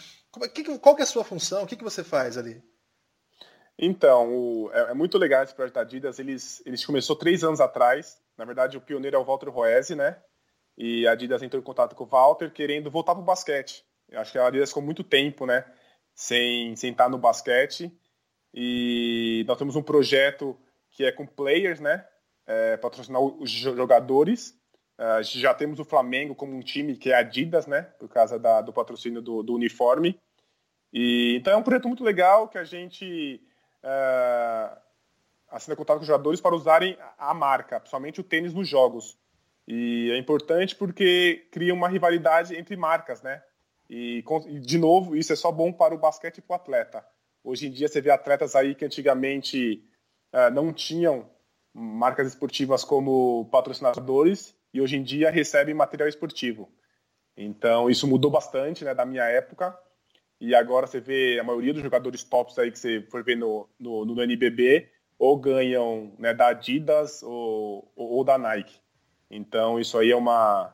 Que, 0.53 0.77
qual 0.77 0.95
que 0.95 1.01
é 1.01 1.05
a 1.05 1.07
sua 1.07 1.23
função? 1.23 1.63
O 1.63 1.67
que, 1.67 1.75
que 1.75 1.83
você 1.83 2.03
faz 2.03 2.37
ali? 2.37 2.61
Então, 3.75 4.29
o, 4.31 4.71
é, 4.71 4.91
é, 4.91 4.93
muito 4.93 5.17
legal 5.17 5.43
esse 5.43 5.55
projeto 5.55 5.73
da 5.73 5.81
Adidas. 5.81 6.19
Eles, 6.19 6.61
eles 6.63 6.85
começou 6.85 7.15
três 7.15 7.43
anos 7.43 7.59
atrás. 7.59 8.19
Na 8.37 8.45
verdade, 8.45 8.77
o 8.77 8.81
pioneiro 8.81 9.17
é 9.17 9.19
o 9.19 9.25
Walter 9.25 9.49
Roese, 9.49 9.95
né? 9.95 10.15
E 10.77 11.07
a 11.07 11.11
Adidas 11.11 11.41
entrou 11.41 11.61
em 11.61 11.65
contato 11.65 11.95
com 11.95 12.03
o 12.03 12.07
Walter 12.07 12.51
querendo 12.51 12.89
voltar 12.89 13.13
para 13.13 13.21
o 13.21 13.25
basquete. 13.25 13.83
Eu 14.09 14.19
acho 14.19 14.31
que 14.31 14.37
a 14.37 14.47
Adidas 14.47 14.69
ficou 14.69 14.83
muito 14.83 15.03
tempo, 15.03 15.45
né, 15.45 15.65
sem, 16.13 16.75
sem 16.75 16.91
estar 16.91 17.09
no 17.09 17.17
basquete 17.17 17.91
e 18.53 19.43
nós 19.47 19.57
temos 19.57 19.75
um 19.75 19.81
projeto 19.81 20.57
que 20.91 21.03
é 21.03 21.11
com 21.11 21.25
players, 21.25 21.79
né, 21.79 22.05
é, 22.45 22.77
patrocinar 22.77 23.21
os 23.21 23.49
jogadores. 23.49 24.59
Uh, 24.93 25.23
já 25.23 25.53
temos 25.55 25.79
o 25.79 25.85
Flamengo 25.85 26.35
como 26.35 26.55
um 26.55 26.59
time 26.59 26.95
que 26.95 27.11
é 27.11 27.15
Adidas, 27.15 27.65
né, 27.65 27.81
por 27.99 28.07
causa 28.07 28.37
da, 28.37 28.61
do 28.61 28.71
patrocínio 28.71 29.21
do, 29.21 29.41
do, 29.41 29.55
uniforme. 29.55 30.19
E 30.91 31.35
então 31.37 31.53
é 31.53 31.57
um 31.57 31.63
projeto 31.63 31.87
muito 31.87 32.03
legal 32.03 32.47
que 32.47 32.59
a 32.59 32.63
gente 32.63 33.41
uh, 33.83 34.77
assina 35.49 35.75
contato 35.75 35.97
com 35.97 36.01
os 36.01 36.07
jogadores 36.07 36.39
para 36.39 36.55
usarem 36.55 36.95
a 37.17 37.33
marca, 37.33 37.79
principalmente 37.79 38.21
o 38.21 38.23
tênis 38.23 38.53
nos 38.53 38.67
jogos. 38.67 39.17
E 39.67 40.11
é 40.11 40.17
importante 40.17 40.75
porque 40.75 41.47
cria 41.51 41.73
uma 41.73 41.87
rivalidade 41.87 42.55
entre 42.55 42.75
marcas, 42.75 43.21
né? 43.21 43.41
E, 43.89 44.23
de 44.61 44.77
novo, 44.77 45.15
isso 45.15 45.31
é 45.33 45.35
só 45.35 45.51
bom 45.51 45.71
para 45.71 45.93
o 45.93 45.97
basquete 45.97 46.39
e 46.39 46.41
para 46.41 46.53
o 46.53 46.55
atleta. 46.55 47.05
Hoje 47.43 47.67
em 47.67 47.71
dia 47.71 47.87
você 47.87 48.01
vê 48.01 48.09
atletas 48.09 48.55
aí 48.55 48.73
que 48.73 48.85
antigamente 48.85 49.83
uh, 50.33 50.53
não 50.53 50.73
tinham 50.73 51.29
marcas 51.73 52.27
esportivas 52.27 52.83
como 52.83 53.49
patrocinadores 53.51 54.55
e 54.73 54.79
hoje 54.79 54.95
em 54.95 55.03
dia 55.03 55.29
recebem 55.29 55.73
material 55.73 56.07
esportivo. 56.07 56.71
Então, 57.35 57.89
isso 57.89 58.07
mudou 58.07 58.31
bastante 58.31 58.85
né, 58.85 58.93
da 58.93 59.05
minha 59.05 59.23
época. 59.23 59.77
E 60.39 60.53
agora 60.53 60.87
você 60.87 60.99
vê 60.99 61.39
a 61.39 61.43
maioria 61.43 61.73
dos 61.73 61.81
jogadores 61.81 62.23
tops 62.23 62.57
aí 62.59 62.71
que 62.71 62.77
você 62.77 63.01
for 63.09 63.23
ver 63.23 63.35
no, 63.35 63.67
no, 63.79 64.05
no 64.05 64.21
NBB 64.21 64.89
ou 65.17 65.37
ganham 65.37 66.13
né, 66.17 66.33
da 66.33 66.47
Adidas 66.47 67.23
ou, 67.23 67.91
ou, 67.95 68.23
da 68.23 68.37
Nike. 68.37 68.77
Então, 69.29 69.79
isso 69.79 69.97
aí 69.97 70.11
é 70.11 70.15
uma, 70.15 70.73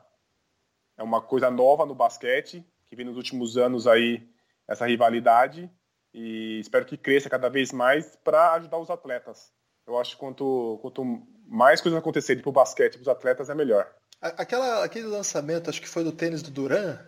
é 0.96 1.02
uma 1.02 1.20
coisa 1.20 1.50
nova 1.50 1.86
no 1.86 1.94
basquete, 1.94 2.64
que 2.88 2.96
vem 2.96 3.06
nos 3.06 3.16
últimos 3.16 3.56
anos 3.56 3.86
aí, 3.86 4.28
essa 4.68 4.86
rivalidade. 4.86 5.70
E 6.12 6.58
espero 6.58 6.84
que 6.84 6.96
cresça 6.96 7.30
cada 7.30 7.48
vez 7.48 7.72
mais 7.72 8.16
para 8.16 8.52
ajudar 8.54 8.78
os 8.78 8.90
atletas. 8.90 9.52
Eu 9.86 9.98
acho 9.98 10.12
que 10.12 10.20
quanto, 10.20 10.78
quanto 10.82 11.04
mais 11.46 11.80
coisas 11.80 11.98
acontecerem 11.98 12.42
para 12.42 12.50
o 12.50 12.52
basquete 12.52 12.94
para 12.94 13.02
os 13.02 13.08
atletas, 13.08 13.48
é 13.48 13.54
melhor. 13.54 13.90
Aquela, 14.20 14.84
aquele 14.84 15.06
lançamento, 15.06 15.70
acho 15.70 15.80
que 15.80 15.88
foi 15.88 16.04
do 16.04 16.12
tênis 16.12 16.42
do 16.42 16.50
Duran. 16.50 16.98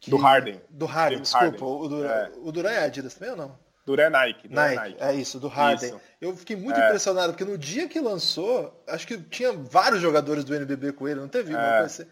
Que... 0.00 0.10
Do 0.10 0.16
Harden. 0.16 0.60
Do 0.70 0.86
Harden, 0.86 1.20
desculpa. 1.20 1.46
Harden. 1.46 1.68
O, 1.68 1.88
Duran, 1.88 2.08
é. 2.08 2.32
o 2.36 2.52
Duran 2.52 2.70
é 2.70 2.84
Adidas 2.84 3.14
também 3.14 3.30
ou 3.32 3.36
não? 3.36 3.58
Duran 3.88 4.04
é 4.04 4.10
Nike. 4.10 4.46
É 4.50 4.54
Nike, 4.54 4.76
Nike, 4.76 5.02
é 5.02 5.14
isso, 5.14 5.40
do 5.40 5.48
Harden. 5.48 5.88
Isso. 5.88 6.00
Eu 6.20 6.36
fiquei 6.36 6.56
muito 6.56 6.78
é. 6.78 6.86
impressionado, 6.86 7.32
porque 7.32 7.44
no 7.44 7.56
dia 7.56 7.88
que 7.88 7.98
lançou, 7.98 8.84
acho 8.86 9.06
que 9.06 9.18
tinha 9.18 9.52
vários 9.52 10.02
jogadores 10.02 10.44
do 10.44 10.54
NBB 10.54 10.92
com 10.92 11.08
ele, 11.08 11.20
não 11.20 11.28
teve 11.28 11.54
é. 11.54 11.78
assim. 11.78 12.04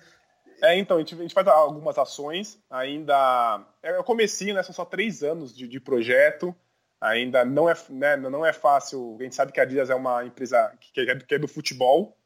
É, 0.62 0.78
então, 0.78 0.96
a 0.96 1.00
gente, 1.00 1.14
a 1.14 1.18
gente, 1.18 1.34
faz 1.34 1.46
algumas 1.48 1.98
ações, 1.98 2.58
ainda... 2.70 3.62
É 3.82 3.98
o 3.98 4.04
comecinho, 4.04 4.54
né? 4.54 4.62
São 4.62 4.74
só 4.74 4.86
três 4.86 5.22
anos 5.22 5.54
de, 5.54 5.68
de 5.68 5.78
projeto, 5.78 6.56
ainda 6.98 7.44
não 7.44 7.68
é, 7.68 7.74
né, 7.90 8.16
não 8.16 8.44
é 8.44 8.54
fácil, 8.54 9.18
a 9.20 9.22
gente 9.22 9.34
sabe 9.34 9.52
que 9.52 9.60
a 9.60 9.64
Adidas 9.64 9.90
é 9.90 9.94
uma 9.94 10.24
empresa 10.24 10.72
que 10.80 11.00
é, 11.02 11.16
que 11.16 11.34
é 11.34 11.38
do 11.38 11.46
futebol, 11.46 12.16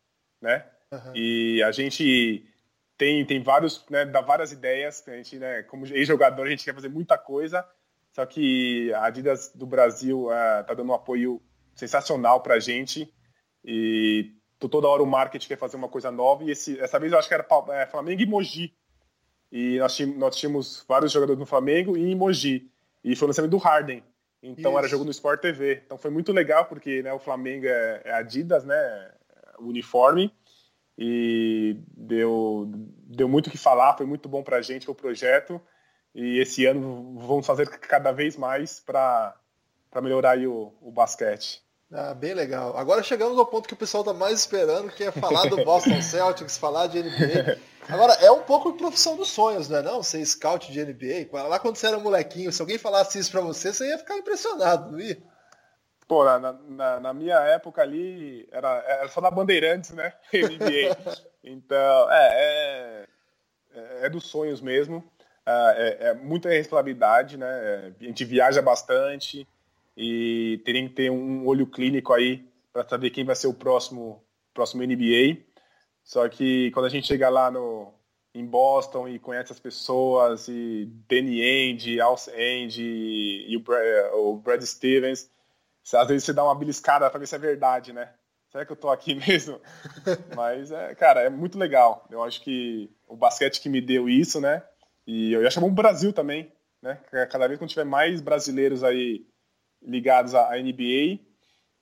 né? 0.40 0.64
Uhum. 0.92 1.12
E 1.16 1.60
a 1.64 1.72
gente 1.72 2.46
tem, 2.96 3.26
tem 3.26 3.42
vários, 3.42 3.84
né, 3.90 4.04
dá 4.04 4.20
várias 4.20 4.52
ideias, 4.52 5.02
a 5.08 5.16
gente, 5.16 5.38
né, 5.38 5.64
como 5.64 5.86
ex-jogador, 5.86 6.46
a 6.46 6.50
gente 6.50 6.64
quer 6.64 6.74
fazer 6.74 6.88
muita 6.88 7.18
coisa, 7.18 7.66
só 8.12 8.26
que 8.26 8.92
a 8.94 9.04
Adidas 9.04 9.52
do 9.54 9.66
Brasil 9.66 10.26
uh, 10.26 10.64
tá 10.66 10.74
dando 10.74 10.90
um 10.90 10.94
apoio 10.94 11.40
sensacional 11.74 12.40
para 12.40 12.54
a 12.54 12.60
gente 12.60 13.12
e 13.64 14.32
toda 14.58 14.88
hora 14.88 15.02
o 15.02 15.06
marketing 15.06 15.48
quer 15.48 15.58
fazer 15.58 15.76
uma 15.76 15.88
coisa 15.88 16.10
nova 16.10 16.44
e 16.44 16.50
esse, 16.50 16.78
essa 16.80 16.98
vez 16.98 17.12
eu 17.12 17.18
acho 17.18 17.28
que 17.28 17.34
era 17.34 17.46
é, 17.70 17.86
Flamengo 17.86 18.20
e 18.20 18.26
Mogi. 18.26 18.74
E 19.52 19.78
nós 19.78 19.96
tínhamos, 19.96 20.18
nós 20.18 20.36
tínhamos 20.36 20.84
vários 20.86 21.10
jogadores 21.10 21.38
no 21.38 21.46
Flamengo 21.46 21.96
e 21.96 22.02
em 22.02 22.14
Mogi. 22.14 22.70
E 23.02 23.16
foi 23.16 23.26
o 23.26 23.28
lançamento 23.28 23.50
do 23.50 23.56
Harden. 23.56 24.02
Então 24.42 24.72
Isso. 24.72 24.78
era 24.78 24.88
jogo 24.88 25.04
no 25.04 25.10
Sport 25.10 25.40
TV. 25.40 25.82
Então 25.84 25.98
foi 25.98 26.10
muito 26.10 26.32
legal 26.32 26.66
porque 26.66 27.02
né, 27.02 27.12
o 27.12 27.18
Flamengo 27.18 27.66
é, 27.66 28.02
é 28.04 28.12
Adidas, 28.12 28.64
né? 28.64 29.12
O 29.58 29.64
uniforme 29.64 30.32
e 30.96 31.78
deu, 31.96 32.70
deu 33.06 33.26
muito 33.26 33.46
o 33.46 33.50
que 33.50 33.56
falar, 33.56 33.96
foi 33.96 34.04
muito 34.04 34.28
bom 34.28 34.42
para 34.42 34.58
a 34.58 34.62
gente 34.62 34.90
o 34.90 34.94
projeto 34.94 35.60
e 36.14 36.38
esse 36.38 36.66
ano 36.66 37.18
vamos 37.18 37.46
fazer 37.46 37.68
cada 37.68 38.12
vez 38.12 38.36
mais 38.36 38.80
para 38.80 39.34
melhorar 40.02 40.38
o, 40.38 40.72
o 40.80 40.90
basquete. 40.90 41.62
Ah, 41.92 42.14
bem 42.14 42.34
legal. 42.34 42.76
Agora 42.76 43.02
chegamos 43.02 43.36
ao 43.36 43.46
ponto 43.46 43.66
que 43.66 43.74
o 43.74 43.76
pessoal 43.76 44.02
está 44.02 44.14
mais 44.14 44.38
esperando, 44.40 44.92
que 44.92 45.02
é 45.02 45.10
falar 45.10 45.48
do 45.48 45.64
Boston 45.64 46.00
Celtics, 46.00 46.56
falar 46.56 46.86
de 46.86 47.02
NBA. 47.02 47.58
Agora, 47.88 48.12
é 48.14 48.30
um 48.30 48.42
pouco 48.42 48.74
profissão 48.74 49.16
dos 49.16 49.28
sonhos, 49.28 49.68
não 49.68 49.78
é 49.78 49.82
não? 49.82 50.02
Ser 50.02 50.24
scout 50.24 50.70
de 50.70 50.84
NBA. 50.84 51.28
Lá 51.32 51.58
quando 51.58 51.76
você 51.76 51.88
era 51.88 51.98
molequinho, 51.98 52.52
se 52.52 52.62
alguém 52.62 52.78
falasse 52.78 53.18
isso 53.18 53.32
para 53.32 53.40
você, 53.40 53.72
você 53.72 53.88
ia 53.88 53.98
ficar 53.98 54.16
impressionado, 54.16 54.92
não 54.92 55.00
ia? 55.00 55.20
Pô, 56.06 56.24
na, 56.24 56.38
na, 56.38 57.00
na, 57.00 57.14
minha 57.14 57.38
época 57.40 57.82
ali, 57.82 58.48
era, 58.52 58.84
era 58.86 59.08
só 59.08 59.20
na 59.20 59.30
Bandeirantes, 59.30 59.90
né? 59.90 60.12
NBA. 60.32 61.16
então, 61.42 62.10
é, 62.10 63.06
é, 63.72 64.06
é 64.06 64.10
dos 64.10 64.26
sonhos 64.26 64.60
mesmo. 64.60 65.04
É, 65.50 65.98
é, 66.00 66.06
é 66.08 66.14
muita 66.14 66.48
responsabilidade, 66.48 67.36
né? 67.36 67.46
É, 67.48 67.92
a 68.00 68.04
gente 68.04 68.24
viaja 68.24 68.60
bastante 68.62 69.46
e 69.96 70.60
teria 70.64 70.88
que 70.88 70.94
ter 70.94 71.10
um 71.10 71.46
olho 71.46 71.66
clínico 71.66 72.12
aí 72.12 72.46
para 72.72 72.88
saber 72.88 73.10
quem 73.10 73.24
vai 73.24 73.34
ser 73.34 73.46
o 73.46 73.54
próximo, 73.54 74.22
próximo 74.54 74.82
NBA. 74.82 75.38
Só 76.02 76.28
que 76.28 76.70
quando 76.72 76.86
a 76.86 76.90
gente 76.90 77.06
chega 77.06 77.28
lá 77.28 77.50
no, 77.50 77.92
em 78.34 78.44
Boston 78.44 79.08
e 79.08 79.18
conhece 79.18 79.52
as 79.52 79.60
pessoas, 79.60 80.48
e 80.48 80.88
Danny 81.08 81.42
Ainge, 81.42 82.00
Al 82.00 82.16
Ainge 82.34 82.82
e 82.82 83.56
o 83.56 83.60
Brad, 83.60 84.12
o 84.14 84.36
Brad 84.36 84.62
Stevens, 84.62 85.30
às 85.92 86.08
vezes 86.08 86.24
você 86.24 86.32
dá 86.32 86.44
uma 86.44 86.54
beliscada 86.54 87.08
para 87.10 87.18
ver 87.18 87.26
se 87.26 87.34
é 87.34 87.38
verdade, 87.38 87.92
né? 87.92 88.12
Será 88.50 88.64
que 88.64 88.72
eu 88.72 88.76
tô 88.76 88.88
aqui 88.88 89.14
mesmo? 89.26 89.60
Mas, 90.34 90.70
é, 90.70 90.94
cara, 90.94 91.22
é 91.22 91.30
muito 91.30 91.58
legal. 91.58 92.06
Eu 92.10 92.22
acho 92.22 92.40
que 92.42 92.90
o 93.08 93.16
basquete 93.16 93.60
que 93.60 93.68
me 93.68 93.80
deu 93.80 94.08
isso, 94.08 94.40
né? 94.40 94.62
E 95.10 95.32
eu 95.32 95.42
ia 95.42 95.50
chamar 95.50 95.66
o 95.66 95.72
Brasil 95.72 96.12
também, 96.12 96.52
né? 96.80 96.94
Cada 97.32 97.48
vez 97.48 97.58
que 97.58 97.66
tiver 97.66 97.84
mais 97.84 98.20
brasileiros 98.20 98.84
aí 98.84 99.26
ligados 99.82 100.36
à 100.36 100.50
NBA, 100.50 101.18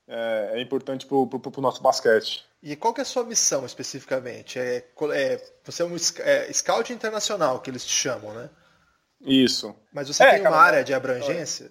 é, 0.09 0.53
é 0.55 0.61
importante 0.63 1.05
pro, 1.05 1.27
pro, 1.27 1.61
nosso 1.61 1.83
basquete. 1.83 2.47
E 2.63 2.75
qual 2.75 2.95
que 2.95 3.03
é 3.03 3.03
a 3.03 3.05
sua 3.05 3.25
missão 3.25 3.67
especificamente? 3.67 4.59
É, 4.59 4.77
é, 5.13 5.43
você 5.63 5.83
é 5.83 5.85
um 5.85 5.95
é, 6.21 6.51
scout 6.55 6.91
internacional, 6.91 7.61
que 7.61 7.69
eles 7.69 7.85
te 7.85 7.93
chamam, 7.93 8.33
né? 8.33 8.49
Isso. 9.21 9.77
Mas 9.93 10.09
você 10.09 10.23
é, 10.23 10.31
tem 10.31 10.41
uma 10.41 10.51
cara, 10.51 10.63
área 10.63 10.85
de 10.85 10.95
abrangência? 10.95 11.71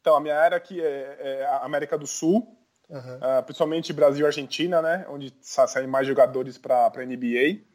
Então, 0.00 0.14
a 0.14 0.20
minha 0.20 0.38
área 0.38 0.56
aqui 0.56 0.80
é, 0.80 1.16
é 1.18 1.44
a 1.46 1.64
América 1.64 1.98
do 1.98 2.06
Sul, 2.06 2.56
uhum. 2.88 3.16
uh, 3.16 3.42
principalmente 3.42 3.92
Brasil 3.92 4.24
e 4.24 4.26
Argentina, 4.26 4.80
né? 4.80 5.04
Onde 5.08 5.34
saem 5.40 5.88
mais 5.88 6.06
jogadores 6.06 6.56
para 6.56 6.86
a 6.86 7.04
NBA. 7.04 7.66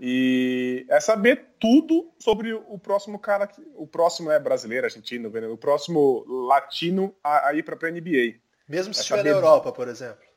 E 0.00 0.86
é 0.88 1.00
saber 1.00 1.54
tudo 1.58 2.12
sobre 2.18 2.52
o 2.52 2.78
próximo 2.78 3.18
cara, 3.18 3.48
o 3.74 3.86
próximo 3.86 4.30
é 4.30 4.38
brasileiro, 4.38 4.86
argentino, 4.86 5.28
o 5.52 5.56
próximo 5.56 6.24
latino 6.46 7.14
a, 7.22 7.48
a 7.48 7.54
ir 7.54 7.64
para 7.64 7.74
a 7.74 7.90
NBA. 7.90 8.38
Mesmo 8.68 8.94
se 8.94 9.00
é 9.00 9.02
estiver 9.02 9.18
saber... 9.18 9.30
na 9.30 9.36
Europa, 9.36 9.72
por 9.72 9.88
exemplo. 9.88 10.28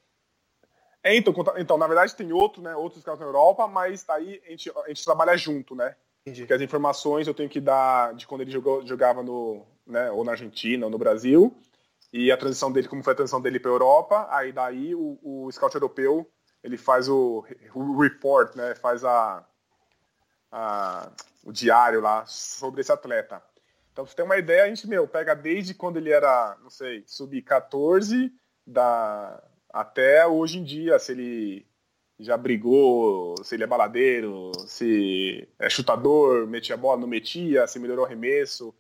É, 1.04 1.16
então, 1.16 1.34
então, 1.58 1.78
na 1.78 1.88
verdade 1.88 2.16
tem 2.16 2.32
outro, 2.32 2.62
né, 2.62 2.76
outros 2.76 3.04
casos 3.04 3.20
na 3.20 3.26
Europa, 3.26 3.68
mas 3.68 4.08
aí 4.10 4.42
a 4.46 4.50
gente, 4.50 4.72
a 4.86 4.88
gente 4.88 5.04
trabalha 5.04 5.38
junto, 5.38 5.76
né? 5.76 5.96
Entendi. 6.22 6.42
Porque 6.42 6.54
as 6.54 6.62
informações 6.62 7.28
eu 7.28 7.34
tenho 7.34 7.50
que 7.50 7.60
dar 7.60 8.14
de 8.16 8.26
quando 8.28 8.42
ele 8.42 8.52
jogou, 8.52 8.86
jogava 8.86 9.22
no, 9.24 9.66
né, 9.86 10.12
ou 10.12 10.24
na 10.24 10.32
Argentina 10.32 10.86
ou 10.86 10.92
no 10.92 10.98
Brasil, 10.98 11.56
e 12.14 12.32
a 12.32 12.38
transição 12.38 12.72
dele, 12.72 12.88
como 12.88 13.04
foi 13.04 13.14
a 13.14 13.16
transição 13.16 13.42
dele 13.42 13.60
para 13.60 13.72
a 13.72 13.74
Europa, 13.74 14.28
aí 14.30 14.52
daí 14.52 14.94
o, 14.96 15.20
o 15.22 15.52
scout 15.52 15.74
europeu 15.76 16.30
ele 16.64 16.78
faz 16.78 17.10
o, 17.10 17.44
o 17.74 18.00
report, 18.00 18.56
né, 18.56 18.76
faz 18.76 19.04
a, 19.04 19.44
a, 20.52 21.12
o 21.44 21.52
diário 21.52 22.02
lá 22.02 22.26
sobre 22.26 22.82
esse 22.82 22.92
atleta. 22.92 23.42
Então, 23.92 24.06
pra 24.06 24.12
você 24.12 24.16
ter 24.16 24.24
uma 24.24 24.38
ideia, 24.38 24.64
a 24.64 24.68
gente, 24.68 24.88
meu, 24.88 25.08
pega 25.08 25.36
desde 25.36 25.74
quando 25.74 25.98
ele 25.98 26.12
era, 26.12 26.58
não 26.62 26.70
sei, 26.70 27.04
sub-14 27.06 28.32
da, 28.66 29.42
até 29.72 30.26
hoje 30.26 30.60
em 30.60 30.64
dia, 30.64 30.98
se 31.00 31.12
ele 31.12 31.66
já 32.20 32.38
brigou, 32.38 33.36
se 33.44 33.56
ele 33.56 33.64
é 33.64 33.68
baladeiro, 33.68 34.52
se 34.68 35.48
é 35.58 35.70
chutador, 35.70 36.48
metia 36.48 36.78
bola, 36.78 37.02
não 37.02 37.08
metia, 37.08 37.68
se 37.68 37.80
melhorou 37.80 38.04
o 38.04 38.08
arremesso, 38.08 38.74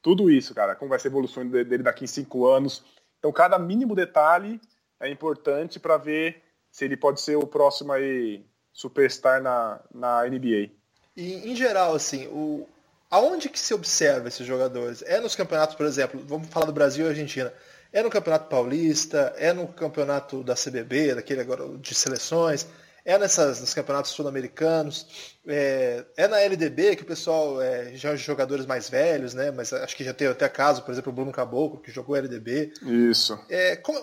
tudo 0.00 0.30
isso, 0.30 0.54
cara, 0.54 0.74
como 0.74 0.88
vai 0.88 0.98
ser 0.98 1.08
a 1.08 1.10
evolução 1.10 1.46
dele 1.46 1.82
daqui 1.82 2.04
em 2.04 2.08
cinco 2.08 2.46
anos. 2.46 2.84
Então, 3.18 3.32
cada 3.32 3.58
mínimo 3.58 3.94
detalhe 3.94 4.60
é 5.00 5.10
importante 5.10 5.78
para 5.78 5.96
ver 5.96 6.42
se 6.70 6.84
ele 6.84 6.96
pode 6.96 7.20
ser 7.20 7.36
o 7.36 7.46
próximo 7.46 7.92
aí 7.92 8.44
superstar 8.72 9.42
na, 9.42 9.80
na 9.92 10.24
NBA. 10.26 10.70
E, 11.16 11.50
em 11.50 11.56
geral, 11.56 11.94
assim, 11.94 12.26
o, 12.26 12.68
aonde 13.10 13.48
que 13.48 13.58
se 13.58 13.72
observa 13.72 14.28
esses 14.28 14.46
jogadores? 14.46 15.02
É 15.06 15.20
nos 15.20 15.34
campeonatos, 15.34 15.74
por 15.74 15.86
exemplo, 15.86 16.22
vamos 16.26 16.48
falar 16.48 16.66
do 16.66 16.72
Brasil 16.72 17.06
e 17.06 17.08
Argentina. 17.08 17.52
É 17.92 18.02
no 18.02 18.10
Campeonato 18.10 18.48
Paulista, 18.48 19.32
é 19.38 19.52
no 19.52 19.68
campeonato 19.68 20.42
da 20.42 20.54
CBB, 20.54 21.14
daquele 21.14 21.40
agora 21.40 21.78
de 21.78 21.94
seleções, 21.94 22.66
é 23.06 23.16
nessas, 23.16 23.60
nos 23.60 23.72
campeonatos 23.72 24.10
sul-americanos, 24.10 25.38
é, 25.46 26.04
é, 26.16 26.26
na 26.26 26.40
LDB 26.40 26.96
que 26.96 27.04
o 27.04 27.06
pessoal 27.06 27.62
é, 27.62 27.94
já 27.94 28.10
é 28.10 28.16
jogadores 28.16 28.66
mais 28.66 28.90
velhos, 28.90 29.32
né? 29.32 29.52
Mas 29.52 29.72
acho 29.72 29.96
que 29.96 30.02
já 30.02 30.12
tem 30.12 30.26
até 30.26 30.48
caso, 30.48 30.82
por 30.82 30.90
exemplo, 30.90 31.12
o 31.12 31.14
Bruno 31.14 31.30
Caboclo, 31.30 31.80
que 31.80 31.92
jogou 31.92 32.16
LDB. 32.16 32.72
Isso. 32.82 33.38
É, 33.48 33.76
como, 33.76 33.96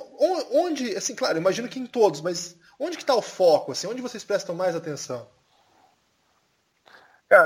onde, 0.53 0.95
assim, 0.95 1.13
claro, 1.13 1.37
imagino 1.37 1.67
que 1.67 1.79
em 1.79 1.85
todos, 1.85 2.21
mas 2.21 2.55
onde 2.79 2.95
que 2.95 3.03
está 3.03 3.13
o 3.13 3.21
foco? 3.21 3.73
Assim, 3.73 3.87
onde 3.87 4.01
vocês 4.01 4.23
prestam 4.23 4.55
mais 4.55 4.73
atenção? 4.73 5.27
É, 7.29 7.37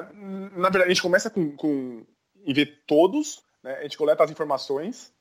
na 0.56 0.70
verdade, 0.70 0.86
a 0.86 0.90
gente 0.90 1.02
começa 1.02 1.30
com, 1.30 1.56
com 1.56 2.06
em 2.46 2.54
ver 2.54 2.84
todos, 2.88 3.44
né? 3.64 3.76
A 3.76 3.84
gente 3.84 3.98
coleta 3.98 4.24
as 4.24 4.32
informações 4.32 5.14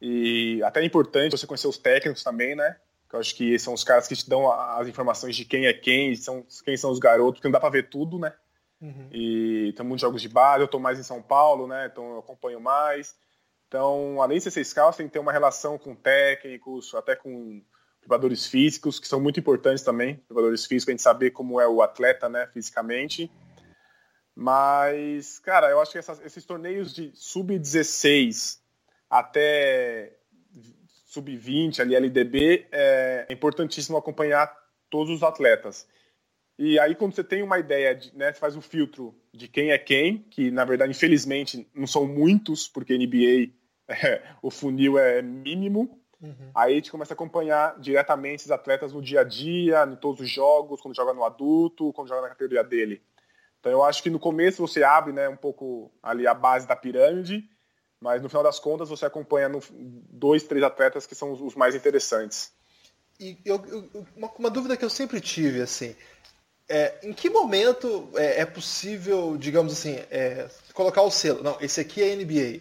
e 0.00 0.62
até 0.62 0.80
é 0.80 0.84
importante 0.84 1.32
você 1.32 1.46
conhecer 1.46 1.68
os 1.68 1.78
técnicos 1.78 2.22
também, 2.22 2.54
né? 2.54 2.76
Eu 3.12 3.20
acho 3.20 3.34
que 3.36 3.56
são 3.60 3.72
os 3.72 3.84
caras 3.84 4.08
que 4.08 4.16
te 4.16 4.28
dão 4.28 4.50
as 4.50 4.88
informações 4.88 5.36
de 5.36 5.44
quem 5.44 5.66
é 5.66 5.72
quem, 5.72 6.16
são, 6.16 6.44
quem 6.64 6.76
são 6.76 6.90
os 6.90 6.98
garotos, 6.98 7.34
porque 7.34 7.46
não 7.46 7.52
dá 7.52 7.60
para 7.60 7.70
ver 7.70 7.88
tudo, 7.88 8.18
né? 8.18 8.32
Uhum. 8.80 9.08
E 9.12 9.72
tem 9.76 9.86
muitos 9.86 10.00
jogos 10.00 10.20
de 10.20 10.28
base, 10.28 10.62
eu 10.62 10.66
estou 10.66 10.80
mais 10.80 10.98
em 10.98 11.04
São 11.04 11.22
Paulo, 11.22 11.68
né? 11.68 11.88
Então 11.90 12.10
eu 12.10 12.18
acompanho 12.18 12.60
mais. 12.60 13.14
Então, 13.68 14.20
além 14.20 14.38
de 14.38 14.50
ser 14.50 14.64
scout, 14.64 14.96
tem 14.96 15.06
que 15.06 15.12
ter 15.12 15.20
uma 15.20 15.32
relação 15.32 15.78
com 15.78 15.94
técnicos, 15.94 16.94
até 16.94 17.14
com 17.14 17.62
preparadores 18.00 18.46
físicos, 18.46 19.00
que 19.00 19.08
são 19.08 19.20
muito 19.20 19.40
importantes 19.40 19.82
também, 19.82 20.16
preparadores 20.16 20.66
físicos, 20.66 20.88
a 20.88 20.92
gente 20.92 21.02
saber 21.02 21.30
como 21.30 21.60
é 21.60 21.66
o 21.66 21.82
atleta, 21.82 22.28
né, 22.28 22.46
fisicamente. 22.52 23.30
Mas, 24.34 25.38
cara, 25.38 25.70
eu 25.70 25.80
acho 25.80 25.92
que 25.92 25.98
essas, 25.98 26.20
esses 26.20 26.44
torneios 26.44 26.92
de 26.92 27.12
sub-16 27.14 28.58
até 29.08 30.16
sub-20, 31.06 31.78
ali, 31.78 31.94
LDB, 31.94 32.66
é 32.72 33.26
importantíssimo 33.30 33.96
acompanhar 33.96 34.52
todos 34.90 35.14
os 35.14 35.22
atletas. 35.22 35.86
E 36.58 36.78
aí, 36.78 36.94
quando 36.94 37.14
você 37.14 37.22
tem 37.22 37.42
uma 37.42 37.58
ideia, 37.58 37.94
de, 37.94 38.16
né, 38.16 38.32
você 38.32 38.38
faz 38.38 38.54
o 38.54 38.58
um 38.58 38.62
filtro 38.62 39.14
de 39.32 39.48
quem 39.48 39.70
é 39.70 39.78
quem, 39.78 40.18
que 40.30 40.50
na 40.50 40.64
verdade, 40.64 40.90
infelizmente, 40.90 41.68
não 41.74 41.86
são 41.86 42.06
muitos, 42.06 42.68
porque 42.68 42.96
NBA, 42.96 43.52
é, 43.88 44.22
o 44.42 44.50
funil 44.50 44.98
é 44.98 45.20
mínimo. 45.22 46.00
Uhum. 46.20 46.50
Aí 46.54 46.72
a 46.72 46.76
gente 46.76 46.90
começa 46.90 47.12
a 47.12 47.16
acompanhar 47.16 47.78
diretamente 47.78 48.36
esses 48.36 48.50
atletas 48.50 48.92
no 48.92 49.02
dia 49.02 49.20
a 49.20 49.24
dia, 49.24 49.84
em 49.84 49.96
todos 49.96 50.20
os 50.20 50.30
jogos, 50.30 50.80
quando 50.80 50.96
joga 50.96 51.12
no 51.12 51.24
adulto, 51.24 51.92
quando 51.92 52.08
joga 52.08 52.22
na 52.22 52.28
categoria 52.28 52.64
dele. 52.64 53.02
Então 53.64 53.72
eu 53.72 53.82
acho 53.82 54.02
que 54.02 54.10
no 54.10 54.20
começo 54.20 54.60
você 54.60 54.82
abre 54.82 55.10
né, 55.10 55.26
um 55.26 55.38
pouco 55.38 55.90
ali 56.02 56.26
a 56.26 56.34
base 56.34 56.66
da 56.66 56.76
pirâmide, 56.76 57.48
mas 57.98 58.20
no 58.20 58.28
final 58.28 58.42
das 58.42 58.58
contas 58.58 58.90
você 58.90 59.06
acompanha 59.06 59.48
no, 59.48 59.58
dois, 59.70 60.42
três 60.42 60.62
atletas 60.62 61.06
que 61.06 61.14
são 61.14 61.32
os, 61.32 61.40
os 61.40 61.54
mais 61.54 61.74
interessantes. 61.74 62.52
E 63.18 63.38
eu, 63.42 63.64
eu, 63.64 64.06
uma, 64.14 64.30
uma, 64.38 64.50
dúvida 64.50 64.76
que 64.76 64.84
eu 64.84 64.90
sempre 64.90 65.18
tive, 65.18 65.62
assim, 65.62 65.96
é, 66.68 66.98
em 67.02 67.14
que 67.14 67.30
momento 67.30 68.10
é, 68.16 68.42
é 68.42 68.44
possível, 68.44 69.34
digamos 69.38 69.72
assim, 69.72 69.94
é, 70.10 70.46
colocar 70.74 71.00
o 71.00 71.10
selo? 71.10 71.42
Não, 71.42 71.56
esse 71.58 71.80
aqui 71.80 72.02
é 72.02 72.14
NBA. 72.14 72.60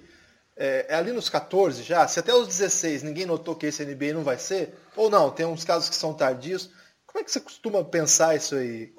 É, 0.56 0.86
é, 0.88 0.96
ali 0.96 1.12
nos 1.12 1.28
14 1.28 1.84
já? 1.84 2.08
Se 2.08 2.18
até 2.18 2.34
os 2.34 2.48
16 2.48 3.04
ninguém 3.04 3.26
notou 3.26 3.58
que 3.58 3.66
esse 3.66 3.84
NBA 3.84 4.14
não 4.14 4.24
vai 4.24 4.38
ser? 4.38 4.74
Ou 4.96 5.10
não, 5.10 5.30
tem 5.32 5.46
uns 5.46 5.66
casos 5.66 5.90
que 5.90 5.96
são 5.96 6.14
tardios. 6.14 6.70
Como 7.06 7.20
é 7.20 7.26
que 7.26 7.32
você 7.32 7.42
costuma 7.42 7.84
pensar 7.84 8.38
isso 8.38 8.56
aí? 8.56 8.94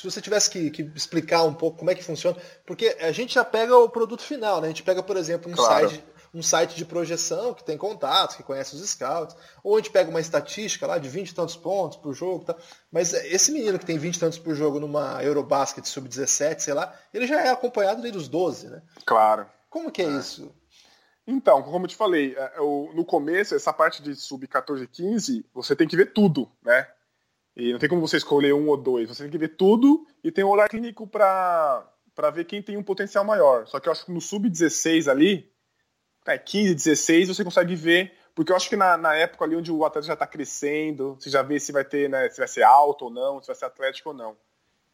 Se 0.00 0.10
você 0.10 0.18
tivesse 0.18 0.48
que, 0.48 0.70
que, 0.70 0.82
explicar 0.94 1.42
um 1.42 1.52
pouco 1.52 1.76
como 1.76 1.90
é 1.90 1.94
que 1.94 2.02
funciona, 2.02 2.34
porque 2.64 2.96
a 3.00 3.12
gente 3.12 3.34
já 3.34 3.44
pega 3.44 3.76
o 3.76 3.86
produto 3.86 4.22
final, 4.22 4.58
né? 4.58 4.68
A 4.68 4.70
gente 4.70 4.82
pega, 4.82 5.02
por 5.02 5.14
exemplo, 5.14 5.52
um, 5.52 5.54
claro. 5.54 5.90
site, 5.90 6.04
um 6.32 6.42
site 6.42 6.74
de 6.74 6.86
projeção 6.86 7.52
que 7.52 7.62
tem 7.62 7.76
contatos, 7.76 8.34
que 8.34 8.42
conhece 8.42 8.74
os 8.74 8.88
scouts, 8.88 9.36
ou 9.62 9.74
a 9.74 9.78
gente 9.78 9.90
pega 9.90 10.08
uma 10.08 10.18
estatística 10.18 10.86
lá 10.86 10.96
de 10.96 11.06
20 11.06 11.28
e 11.28 11.34
tantos 11.34 11.54
pontos 11.54 11.98
por 11.98 12.14
jogo, 12.14 12.46
tá? 12.46 12.56
mas 12.90 13.12
esse 13.12 13.52
menino 13.52 13.78
que 13.78 13.84
tem 13.84 13.98
20 13.98 14.16
e 14.16 14.20
tantos 14.20 14.38
por 14.38 14.54
jogo 14.54 14.80
numa 14.80 15.22
Eurobasket 15.22 15.86
sub-17, 15.86 16.60
sei 16.60 16.72
lá, 16.72 16.94
ele 17.12 17.26
já 17.26 17.38
é 17.42 17.50
acompanhado 17.50 18.00
dos 18.10 18.26
12, 18.26 18.68
né? 18.68 18.80
Claro. 19.04 19.46
Como 19.68 19.90
que 19.90 20.00
é, 20.00 20.06
é. 20.06 20.16
isso? 20.16 20.50
Então, 21.26 21.62
como 21.62 21.84
eu 21.84 21.88
te 21.88 21.96
falei, 21.96 22.34
é, 22.38 22.56
no 22.58 23.04
começo, 23.04 23.54
essa 23.54 23.70
parte 23.70 24.02
de 24.02 24.16
sub-14 24.16 24.82
e 24.82 24.86
15, 24.86 25.46
você 25.52 25.76
tem 25.76 25.86
que 25.86 25.96
ver 25.96 26.14
tudo, 26.14 26.50
né? 26.62 26.88
E 27.56 27.72
não 27.72 27.78
tem 27.78 27.88
como 27.88 28.00
você 28.00 28.16
escolher 28.16 28.54
um 28.54 28.68
ou 28.68 28.76
dois, 28.76 29.08
você 29.08 29.24
tem 29.24 29.32
que 29.32 29.38
ver 29.38 29.56
tudo 29.56 30.06
e 30.22 30.30
tem 30.30 30.44
um 30.44 30.48
olhar 30.48 30.68
clínico 30.68 31.06
para 31.06 31.90
ver 32.32 32.44
quem 32.44 32.62
tem 32.62 32.76
um 32.76 32.82
potencial 32.82 33.24
maior. 33.24 33.66
Só 33.66 33.80
que 33.80 33.88
eu 33.88 33.92
acho 33.92 34.06
que 34.06 34.12
no 34.12 34.20
sub-16 34.20 35.10
ali, 35.10 35.50
é, 36.26 36.38
15, 36.38 36.74
16, 36.74 37.28
você 37.28 37.44
consegue 37.44 37.74
ver, 37.74 38.12
porque 38.34 38.52
eu 38.52 38.56
acho 38.56 38.68
que 38.68 38.76
na, 38.76 38.96
na 38.96 39.14
época 39.14 39.44
ali 39.44 39.56
onde 39.56 39.72
o 39.72 39.84
atleta 39.84 40.06
já 40.06 40.14
está 40.14 40.26
crescendo, 40.26 41.16
você 41.18 41.28
já 41.28 41.42
vê 41.42 41.58
se 41.58 41.72
vai 41.72 41.84
ter, 41.84 42.08
né, 42.08 42.28
se 42.30 42.38
vai 42.38 42.48
ser 42.48 42.62
alto 42.62 43.06
ou 43.06 43.10
não, 43.10 43.40
se 43.40 43.48
vai 43.48 43.56
ser 43.56 43.64
atlético 43.64 44.10
ou 44.10 44.14
não. 44.14 44.36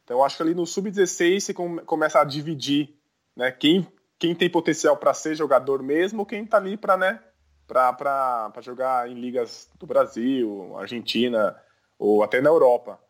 Então 0.02 0.18
eu 0.18 0.24
acho 0.24 0.36
que 0.36 0.42
ali 0.42 0.54
no 0.54 0.66
sub-16 0.66 1.40
você 1.40 1.54
começa 1.54 2.20
a 2.20 2.24
dividir, 2.24 2.96
né, 3.36 3.50
quem, 3.50 3.86
quem 4.18 4.34
tem 4.34 4.48
potencial 4.48 4.96
para 4.96 5.12
ser 5.12 5.34
jogador 5.34 5.82
mesmo, 5.82 6.24
quem 6.24 6.44
está 6.44 6.56
ali 6.56 6.76
para, 6.76 6.96
né, 6.96 7.20
para 7.66 8.60
jogar 8.60 9.10
em 9.10 9.14
ligas 9.14 9.68
do 9.78 9.86
Brasil, 9.86 10.76
Argentina, 10.78 11.54
ou 11.98 12.22
até 12.22 12.40
na 12.40 12.50
Europa. 12.50 13.00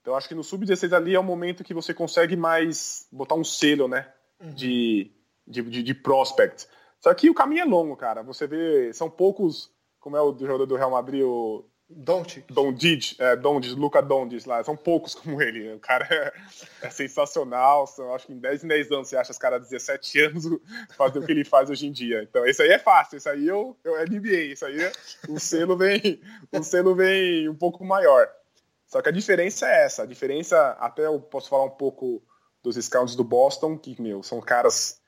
Então 0.00 0.16
acho 0.16 0.28
que 0.28 0.34
no 0.34 0.42
sub-16 0.42 0.92
ali 0.92 1.14
é 1.14 1.20
o 1.20 1.24
momento 1.24 1.62
que 1.64 1.74
você 1.74 1.94
consegue 1.94 2.36
mais 2.36 3.06
botar 3.12 3.36
um 3.36 3.44
selo, 3.44 3.86
né, 3.86 4.12
uhum. 4.40 4.52
de, 4.52 5.12
de, 5.46 5.62
de, 5.62 5.82
de, 5.82 5.94
prospect. 5.94 6.66
Só 7.00 7.12
que 7.14 7.30
o 7.30 7.34
caminho 7.34 7.62
é 7.62 7.64
longo, 7.64 7.96
cara. 7.96 8.22
Você 8.22 8.46
vê, 8.46 8.92
são 8.92 9.08
poucos, 9.08 9.70
como 10.00 10.16
é 10.16 10.20
o 10.22 10.36
jogador 10.36 10.66
do 10.66 10.76
Real 10.76 10.90
Madrid, 10.90 11.22
o 11.22 11.64
Doncic. 11.96 12.52
Doncic, 12.52 13.16
é, 13.18 13.36
Doncic, 13.36 13.74
Luca 13.74 14.02
Doncic 14.02 14.46
lá, 14.46 14.62
são 14.64 14.76
poucos 14.76 15.14
como 15.14 15.40
ele. 15.40 15.72
O 15.74 15.80
cara 15.80 16.06
é, 16.10 16.86
é 16.86 16.90
sensacional, 16.90 17.86
são, 17.86 18.14
acho 18.14 18.26
que 18.26 18.32
em 18.32 18.38
10 18.38 18.64
em 18.64 18.68
10 18.68 18.92
anos 18.92 19.08
você 19.08 19.16
acha 19.16 19.30
os 19.30 19.38
caras 19.38 19.62
de 19.62 19.70
17 19.70 20.20
anos 20.20 20.44
fazer 20.96 21.18
o 21.18 21.26
que 21.26 21.32
ele 21.32 21.44
faz 21.44 21.70
hoje 21.70 21.86
em 21.86 21.92
dia. 21.92 22.22
Então, 22.22 22.44
isso 22.46 22.62
aí 22.62 22.70
é 22.70 22.78
fácil, 22.78 23.18
isso 23.18 23.28
aí 23.28 23.46
eu, 23.46 23.76
eu 23.84 23.96
é 23.96 24.04
NBA, 24.04 24.52
isso 24.52 24.64
aí 24.64 24.80
é, 24.82 24.92
o 25.28 25.38
selo 25.38 25.76
vem, 25.76 26.20
o 26.52 26.62
selo 26.62 26.94
vem 26.94 27.48
um 27.48 27.54
pouco 27.54 27.84
maior. 27.84 28.28
Só 28.86 29.00
que 29.00 29.08
a 29.08 29.12
diferença 29.12 29.66
é 29.66 29.84
essa, 29.84 30.02
a 30.02 30.06
diferença, 30.06 30.76
até 30.78 31.06
eu 31.06 31.18
posso 31.20 31.48
falar 31.48 31.64
um 31.64 31.70
pouco 31.70 32.22
dos 32.62 32.76
scouts 32.76 33.16
do 33.16 33.24
Boston, 33.24 33.78
que, 33.78 34.00
meu, 34.00 34.22
são 34.22 34.40
caras 34.40 35.00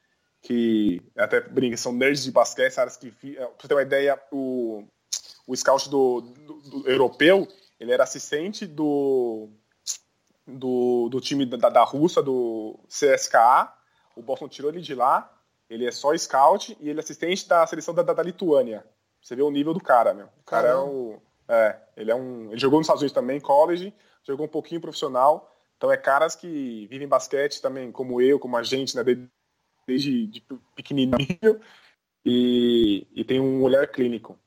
que 0.42 1.02
até 1.16 1.40
brinca, 1.40 1.76
são 1.76 1.92
nerds 1.92 2.24
de 2.24 2.30
basquete, 2.30 2.74
caras 2.74 2.96
que, 2.96 3.10
pra 3.10 3.48
você 3.58 3.68
ter 3.68 3.74
uma 3.74 3.82
ideia, 3.82 4.20
o 4.30 4.86
o 5.46 5.56
scout 5.56 5.88
do, 5.88 6.20
do, 6.20 6.54
do, 6.60 6.88
europeu, 6.88 7.46
ele 7.78 7.92
era 7.92 8.04
assistente 8.04 8.66
do, 8.66 9.48
do, 10.46 11.08
do 11.08 11.20
time 11.20 11.44
da, 11.44 11.68
da 11.68 11.84
Rússia, 11.84 12.22
do 12.22 12.78
CSKA. 12.88 13.72
O 14.16 14.22
Boston 14.22 14.48
tirou 14.48 14.70
ele 14.70 14.80
de 14.80 14.94
lá. 14.94 15.30
Ele 15.68 15.86
é 15.86 15.92
só 15.92 16.16
scout 16.16 16.76
e 16.80 16.88
ele 16.88 17.00
é 17.00 17.02
assistente 17.02 17.48
da 17.48 17.66
seleção 17.66 17.94
da, 17.94 18.02
da, 18.02 18.12
da 18.12 18.22
Lituânia. 18.22 18.84
Você 19.20 19.34
vê 19.34 19.42
o 19.42 19.50
nível 19.50 19.72
do 19.72 19.80
cara, 19.80 20.12
meu. 20.12 20.26
O 20.26 20.44
cara 20.44 20.68
Caramba. 20.68 20.86
é 20.86 20.90
o. 20.90 21.22
É, 21.48 21.76
ele 21.96 22.10
é 22.10 22.14
um. 22.14 22.50
Ele 22.50 22.60
jogou 22.60 22.78
nos 22.78 22.86
Estados 22.86 23.02
Unidos 23.02 23.14
também, 23.14 23.40
college, 23.40 23.92
jogou 24.22 24.46
um 24.46 24.50
pouquinho 24.50 24.80
profissional. 24.80 25.50
Então 25.76 25.90
é 25.90 25.96
caras 25.96 26.34
que 26.34 26.86
vivem 26.88 27.08
basquete 27.08 27.60
também, 27.60 27.90
como 27.90 28.20
eu, 28.20 28.38
como 28.38 28.56
a 28.56 28.62
gente, 28.62 28.94
né? 28.96 29.02
Desde, 29.02 29.30
desde 29.86 30.26
de 30.26 30.46
pequenininho. 30.74 31.60
E, 32.24 33.06
e 33.14 33.22
tem 33.22 33.38
um 33.38 33.62
olhar 33.62 33.86
clínico. 33.86 34.38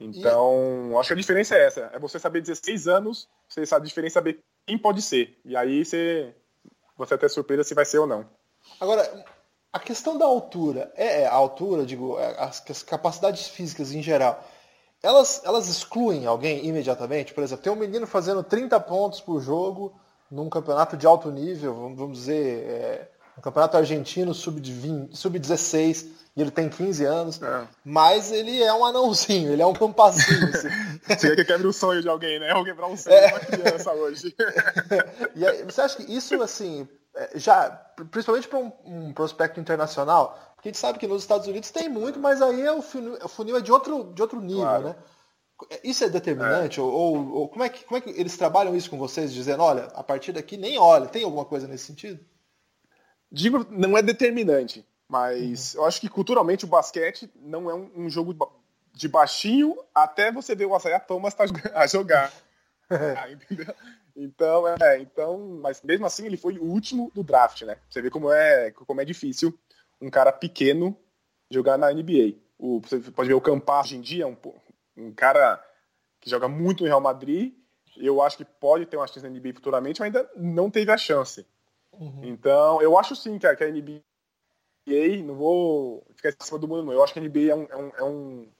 Então, 0.00 0.90
e... 0.90 0.96
acho 0.96 1.08
que 1.08 1.12
a 1.12 1.16
diferença 1.16 1.54
é 1.54 1.66
essa. 1.66 1.90
É 1.92 1.98
você 1.98 2.18
saber 2.18 2.40
16 2.40 2.88
anos, 2.88 3.28
você 3.46 3.66
sabe 3.66 3.84
a 3.84 3.88
diferença 3.88 4.14
saber 4.14 4.42
quem 4.66 4.78
pode 4.78 5.02
ser. 5.02 5.38
E 5.44 5.54
aí 5.54 5.84
você, 5.84 6.34
você 6.96 7.14
até 7.14 7.28
surpresa 7.28 7.62
se 7.62 7.74
vai 7.74 7.84
ser 7.84 7.98
ou 7.98 8.06
não. 8.06 8.26
Agora, 8.80 9.24
a 9.72 9.78
questão 9.78 10.16
da 10.16 10.24
altura, 10.24 10.90
é, 10.96 11.22
é 11.22 11.26
a 11.26 11.34
altura, 11.34 11.84
digo, 11.84 12.18
é, 12.18 12.34
as, 12.38 12.62
as, 12.68 12.82
capacidades 12.82 13.48
físicas 13.48 13.92
em 13.92 14.02
geral, 14.02 14.42
elas, 15.02 15.42
elas 15.44 15.68
excluem 15.68 16.26
alguém 16.26 16.66
imediatamente? 16.66 17.34
Por 17.34 17.44
exemplo, 17.44 17.62
tem 17.62 17.72
um 17.72 17.76
menino 17.76 18.06
fazendo 18.06 18.42
30 18.42 18.80
pontos 18.80 19.20
por 19.20 19.40
jogo 19.40 19.94
num 20.30 20.48
campeonato 20.48 20.96
de 20.96 21.06
alto 21.06 21.30
nível, 21.30 21.74
vamos 21.94 22.18
dizer, 22.18 22.64
é, 22.68 23.10
um 23.40 23.42
campeonato 23.42 23.78
argentino 23.78 24.34
sub-16, 24.34 25.14
sub 25.14 25.40
e 26.36 26.42
ele 26.42 26.50
tem 26.50 26.68
15 26.68 27.04
anos, 27.06 27.42
é. 27.42 27.66
mas 27.84 28.30
ele 28.30 28.62
é 28.62 28.72
um 28.72 28.84
anãozinho, 28.84 29.50
ele 29.52 29.62
é 29.62 29.66
um 29.66 29.72
pampazinho. 29.72 30.48
Assim. 30.50 30.68
Você 31.08 31.28
quer 31.30 31.36
que 31.36 31.44
quebre 31.44 31.66
o 31.66 31.72
sonho 31.72 32.02
de 32.02 32.08
alguém, 32.08 32.38
né? 32.38 32.54
Ou 32.54 32.64
quebrar 32.64 32.86
um 32.86 32.96
sonho 32.96 33.16
é. 33.16 33.26
de 33.26 33.32
uma 33.32 33.40
criança 33.40 33.92
hoje. 33.92 34.36
e 35.34 35.44
aí, 35.44 35.64
você 35.64 35.80
acha 35.80 35.96
que 35.96 36.14
isso, 36.14 36.40
assim, 36.40 36.86
é, 37.16 37.30
já, 37.34 37.68
principalmente 38.10 38.46
para 38.46 38.58
um, 38.58 38.72
um, 38.84 39.12
prospecto 39.12 39.58
internacional, 39.58 40.38
porque 40.54 40.68
a 40.68 40.72
gente 40.72 40.78
sabe 40.78 40.98
que 41.00 41.08
nos 41.08 41.22
Estados 41.22 41.48
Unidos 41.48 41.70
tem 41.70 41.88
muito, 41.88 42.20
mas 42.20 42.40
aí 42.40 42.62
é 42.62 42.72
o, 42.72 42.80
funil, 42.80 43.18
o 43.20 43.28
funil 43.28 43.56
é 43.56 43.60
de 43.60 43.72
outro, 43.72 44.12
de 44.14 44.22
outro 44.22 44.40
nível, 44.40 44.62
claro. 44.62 44.84
né? 44.84 44.96
Isso 45.82 46.04
é 46.04 46.08
determinante? 46.08 46.78
É. 46.78 46.82
Ou, 46.82 47.32
ou, 47.32 47.48
como, 47.48 47.64
é 47.64 47.68
que, 47.68 47.84
como 47.84 47.98
é 47.98 48.00
que 48.00 48.10
eles 48.10 48.36
trabalham 48.36 48.76
isso 48.76 48.88
com 48.88 48.98
vocês, 48.98 49.32
dizendo, 49.32 49.62
olha, 49.62 49.84
a 49.94 50.02
partir 50.02 50.32
daqui 50.32 50.56
nem 50.56 50.78
olha, 50.78 51.06
tem 51.06 51.24
alguma 51.24 51.44
coisa 51.44 51.66
nesse 51.66 51.86
sentido? 51.86 52.20
Digo, 53.30 53.66
não 53.70 53.96
é 53.96 54.02
determinante. 54.02 54.84
Mas 55.08 55.74
uhum. 55.74 55.80
eu 55.80 55.86
acho 55.86 56.00
que 56.00 56.08
culturalmente 56.08 56.64
o 56.64 56.68
basquete 56.68 57.28
não 57.34 57.68
é 57.68 57.74
um, 57.74 57.90
um, 57.96 58.10
jogo 58.10 58.36
de 58.92 59.08
baixinho 59.08 59.76
até 59.92 60.30
você 60.30 60.54
ver 60.54 60.66
o 60.66 60.76
Isaiah 60.76 61.00
Thomas 61.00 61.34
tá 61.34 61.44
a 61.74 61.86
jogar. 61.86 62.32
ah, 62.88 63.30
entendeu? 63.30 63.74
Então, 64.16 64.68
é, 64.68 65.00
então, 65.00 65.58
mas 65.60 65.82
mesmo 65.82 66.06
assim 66.06 66.26
ele 66.26 66.36
foi 66.36 66.58
o 66.58 66.64
último 66.64 67.10
do 67.12 67.24
draft, 67.24 67.62
né? 67.62 67.76
Você 67.88 68.00
vê 68.00 68.08
como 68.08 68.32
é, 68.32 68.70
como 68.70 69.00
é 69.00 69.04
difícil 69.04 69.58
um 70.00 70.10
cara 70.10 70.32
pequeno 70.32 70.96
jogar 71.50 71.76
na 71.76 71.92
NBA. 71.92 72.36
O, 72.56 72.80
você 72.80 73.00
pode 73.00 73.28
ver 73.28 73.34
o 73.34 73.40
Campar 73.40 73.80
hoje 73.80 73.96
em 73.96 74.00
dia, 74.00 74.28
um, 74.28 74.36
um 74.96 75.12
cara 75.12 75.60
que 76.20 76.30
joga 76.30 76.46
muito 76.46 76.82
no 76.82 76.88
Real 76.88 77.00
Madrid. 77.00 77.54
Eu 77.96 78.22
acho 78.22 78.36
que 78.36 78.44
pode 78.44 78.86
ter 78.86 78.96
uma 78.96 79.06
chance 79.06 79.22
na 79.22 79.28
NBA 79.28 79.54
futuramente, 79.54 80.00
mas 80.00 80.06
ainda 80.06 80.30
não 80.36 80.70
teve 80.70 80.92
a 80.92 80.96
chance. 80.96 81.44
Uhum. 81.92 82.20
Então, 82.24 82.80
eu 82.80 82.98
acho 82.98 83.14
sim 83.16 83.38
que 83.38 83.46
a, 83.46 83.54
que 83.54 83.64
a 83.64 83.70
NBA 83.70 84.02
não 85.24 85.34
vou 85.34 86.06
ficar 86.14 86.30
em 86.30 86.44
cima 86.44 86.58
do 86.58 86.68
mundo, 86.68 86.84
não. 86.84 86.92
Eu 86.92 87.02
acho 87.02 87.12
que 87.12 87.18
a 87.18 87.22
NBA 87.22 87.50
é 87.50 87.54
um, 87.54 87.64
é 87.64 87.76
um, 87.76 87.92
é 87.96 88.04
um, 88.04 88.52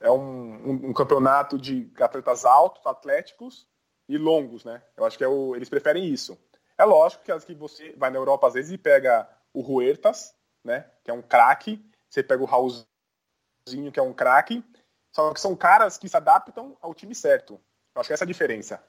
é 0.00 0.10
um, 0.10 0.88
um 0.88 0.92
campeonato 0.92 1.58
de 1.58 1.90
atletas 1.98 2.44
altos, 2.44 2.84
atléticos 2.86 3.68
e 4.08 4.18
longos, 4.18 4.64
né? 4.64 4.82
Eu 4.96 5.04
acho 5.04 5.16
que 5.16 5.24
é 5.24 5.28
o, 5.28 5.54
eles 5.54 5.68
preferem 5.68 6.04
isso. 6.04 6.38
É 6.76 6.84
lógico 6.84 7.22
que, 7.22 7.38
que 7.46 7.54
você 7.54 7.94
vai 7.96 8.10
na 8.10 8.18
Europa 8.18 8.46
às 8.46 8.54
vezes 8.54 8.72
e 8.72 8.78
pega 8.78 9.28
o 9.52 9.60
Huertas, 9.60 10.34
né? 10.64 10.86
Que 11.04 11.10
é 11.10 11.14
um 11.14 11.22
craque. 11.22 11.84
Você 12.08 12.22
pega 12.22 12.42
o 12.42 12.46
Raulzinho, 12.46 13.92
que 13.92 14.00
é 14.00 14.02
um 14.02 14.12
craque. 14.12 14.64
Só 15.12 15.32
que 15.32 15.40
são 15.40 15.54
caras 15.54 15.98
que 15.98 16.08
se 16.08 16.16
adaptam 16.16 16.76
ao 16.80 16.94
time 16.94 17.14
certo. 17.14 17.60
Eu 17.94 18.00
acho 18.00 18.08
que 18.08 18.14
essa 18.14 18.24
é 18.24 18.26
a 18.26 18.28
diferença. 18.28 18.82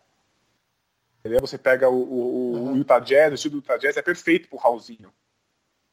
Entendeu? 1.22 1.40
Você 1.40 1.58
pega 1.58 1.88
o, 1.88 2.02
o, 2.02 2.54
uhum. 2.54 2.74
o 2.74 2.78
Utah 2.78 3.00
Jazz, 3.00 3.32
o 3.32 3.36
estilo 3.36 3.54
do 3.54 3.58
Utah 3.60 3.78
Jazz 3.78 3.96
é 3.96 4.02
perfeito 4.02 4.50
pro 4.50 4.58
Raulzinho. 4.58 5.14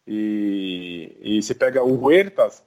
E, 0.07 1.19
e 1.21 1.43
você 1.43 1.55
pega 1.55 1.85
o 1.85 2.03
Huertas, 2.03 2.65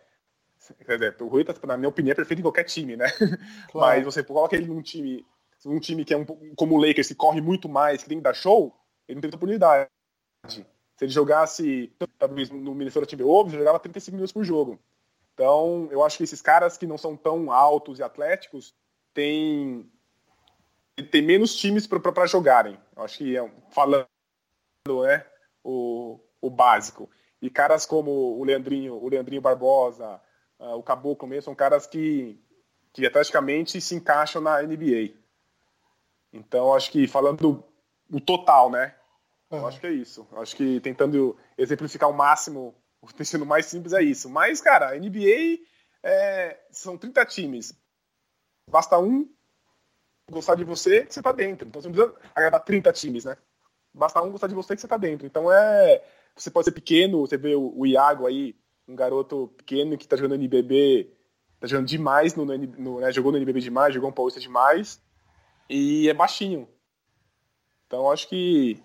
o 1.20 1.26
Huertas, 1.26 1.60
na 1.64 1.76
minha 1.76 1.90
opinião, 1.90 2.12
é 2.12 2.16
perfeito 2.16 2.40
em 2.40 2.44
qualquer 2.44 2.66
time, 2.66 2.96
né? 2.96 3.08
Claro. 3.72 3.96
Mas 3.98 4.06
você 4.06 4.24
coloca 4.24 4.56
ele 4.56 4.68
num 4.68 4.82
time, 4.82 5.26
um 5.66 5.80
time 5.80 6.06
que 6.06 6.14
é 6.14 6.18
um, 6.18 6.26
como 6.56 6.76
o 6.76 6.86
Lakers, 6.86 7.08
que 7.08 7.16
corre 7.16 7.42
muito 7.42 7.68
mais, 7.68 8.04
que 8.04 8.10
tem 8.10 8.20
que 8.20 8.24
dar 8.24 8.36
show, 8.36 8.76
ele 9.08 9.16
não 9.16 9.22
tem 9.22 9.30
oportunidade. 9.30 9.90
Se 10.48 10.66
ele 11.02 11.12
jogasse 11.12 11.92
talvez 12.20 12.52
no 12.52 12.76
Minnesota 12.76 13.08
Timberwolves, 13.08 13.54
ele 13.54 13.64
jogava 13.64 13.80
35 13.80 14.16
minutos 14.16 14.32
por 14.32 14.44
jogo. 14.44 14.80
Então, 15.34 15.88
eu 15.90 16.04
acho 16.04 16.18
que 16.18 16.24
esses 16.24 16.44
caras 16.44 16.78
que 16.78 16.86
não 16.86 16.98
são 16.98 17.18
tão 17.18 17.52
altos 17.52 17.98
e 17.98 18.04
atléticos 18.04 18.76
têm, 19.14 19.92
têm 21.02 21.22
menos 21.22 21.56
times 21.56 21.88
para 21.88 22.26
jogarem. 22.26 22.78
Eu 22.96 23.04
acho 23.04 23.18
que, 23.18 23.38
é 23.38 23.52
falando 23.72 24.08
né, 25.04 25.26
o, 25.64 26.20
o 26.42 26.50
básico. 26.50 27.10
E 27.42 27.50
caras 27.50 27.86
como 27.86 28.12
o 28.12 28.44
Leandrinho, 28.44 28.96
o 28.96 29.10
Leandrinho 29.10 29.42
Barbosa, 29.42 30.22
uh, 30.60 30.76
o 30.76 30.84
Caboclo 30.84 31.28
mesmo, 31.28 31.44
são 31.44 31.56
caras 31.56 31.88
que, 31.88 32.40
que 32.94 33.06
atleticamente 33.06 33.82
se 33.82 33.96
encaixam 33.96 34.42
na 34.42 34.62
NBA. 34.62 35.14
Então, 36.32 36.74
acho 36.74 36.92
que 36.92 37.08
falando 37.08 37.64
o 38.12 38.20
total, 38.20 38.70
né? 38.70 38.96
Uhum. 39.50 39.60
Eu 39.60 39.68
acho 39.68 39.80
que 39.80 39.88
é 39.88 39.92
isso. 39.92 40.28
Eu 40.32 40.42
acho 40.42 40.56
que 40.56 40.80
tentando 40.80 41.38
exemplificar 41.58 42.08
o 42.12 42.14
máximo, 42.14 42.76
sendo 43.24 43.46
mais 43.46 43.66
simples, 43.66 43.94
é 43.94 44.02
isso. 44.02 44.30
Mas, 44.30 44.62
cara, 44.62 44.90
a 44.90 44.96
NBA 44.96 45.60
é, 46.04 46.60
são 46.72 46.98
30 46.98 47.26
times. 47.26 47.74
Basta 48.70 48.98
um 49.00 49.28
gostar 50.32 50.56
de 50.56 50.64
você, 50.64 51.06
que 51.06 51.14
você 51.14 51.22
tá 51.22 51.32
dentro. 51.32 51.68
Então 51.68 51.82
você 51.82 51.88
não 51.88 51.96
precisa 51.96 52.16
agradar 52.34 52.64
30 52.64 52.92
times, 52.94 53.26
né? 53.26 53.38
Basta 53.94 54.22
um 54.22 54.32
gostar 54.32 54.48
de 54.48 54.56
você, 54.56 54.76
que 54.76 54.82
você 54.82 54.88
tá 54.88 54.98
dentro. 54.98 55.28
Então 55.28 55.52
é. 55.52 56.04
Você 56.36 56.50
pode 56.50 56.66
ser 56.66 56.72
pequeno, 56.72 57.20
você 57.20 57.38
vê 57.38 57.56
o, 57.56 57.86
Iago 57.86 58.26
aí, 58.26 58.56
um 58.88 58.96
garoto 58.96 59.54
pequeno 59.58 59.98
que 59.98 60.08
tá 60.08 60.16
jogando 60.16 60.36
NBB, 60.36 61.12
tá 61.60 61.68
jogando 61.68 61.88
demais, 61.88 62.34
no, 62.36 62.46
no 62.46 63.02
né, 63.02 63.12
jogou 63.12 63.34
no 63.34 63.38
NBB 63.38 63.60
demais, 63.60 63.94
jogou 63.94 64.10
um 64.10 64.14
Paulista 64.14 64.40
demais, 64.40 65.02
e 65.70 66.10
é 66.10 66.14
baixinho. 66.14 66.70
Então 67.86 68.10
acho 68.10 68.30
que 68.30 68.82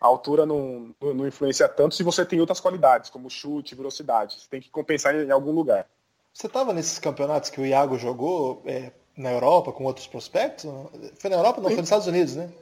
a 0.00 0.06
altura 0.06 0.46
não, 0.46 0.94
não 1.00 1.26
influencia 1.26 1.68
tanto 1.68 1.96
se 1.96 2.04
você 2.04 2.24
tem 2.24 2.40
outras 2.40 2.60
qualidades, 2.60 3.10
como 3.10 3.28
chute, 3.28 3.74
velocidade. 3.74 4.40
Você 4.40 4.48
tem 4.48 4.60
que 4.60 4.70
compensar 4.70 5.14
em, 5.14 5.26
em 5.26 5.30
algum 5.32 5.50
lugar. 5.50 5.88
Você 6.32 6.46
estava 6.46 6.72
nesses 6.72 6.98
campeonatos 6.98 7.50
que 7.50 7.60
o 7.60 7.66
Iago 7.66 7.98
jogou 7.98 8.62
é, 8.66 8.92
na 9.16 9.32
Europa 9.32 9.72
com 9.72 9.84
outros 9.84 10.06
prospectos? 10.06 10.64
Foi 11.18 11.30
na 11.30 11.36
Europa? 11.36 11.60
Não, 11.60 11.68
foi 11.68 11.78
nos 11.78 11.86
Estados 11.86 12.06
Unidos, 12.06 12.36
né? 12.36 12.52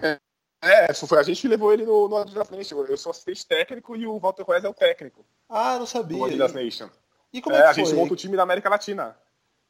É, 0.00 0.18
é 0.62 0.94
foi 0.94 1.18
a 1.18 1.22
gente 1.22 1.40
que 1.40 1.48
levou 1.48 1.72
ele 1.72 1.84
no, 1.84 2.08
no 2.08 2.16
Adidas 2.16 2.50
Nation. 2.50 2.84
Eu 2.84 2.96
sou 2.96 3.10
assistente 3.10 3.46
técnico 3.46 3.96
e 3.96 4.06
o 4.06 4.18
Walter 4.18 4.44
Reis 4.44 4.64
é 4.64 4.68
o 4.68 4.74
técnico. 4.74 5.24
Ah, 5.48 5.78
não 5.78 5.86
sabia. 5.86 6.24
Adidas 6.24 6.52
Nation. 6.52 6.88
E 7.32 7.40
como 7.40 7.56
é, 7.56 7.60
é 7.60 7.62
que 7.62 7.68
a 7.68 7.74
foi? 7.74 7.84
gente 7.84 7.94
monta 7.94 8.12
o 8.12 8.16
time 8.16 8.36
da 8.36 8.42
América 8.42 8.68
Latina. 8.68 9.16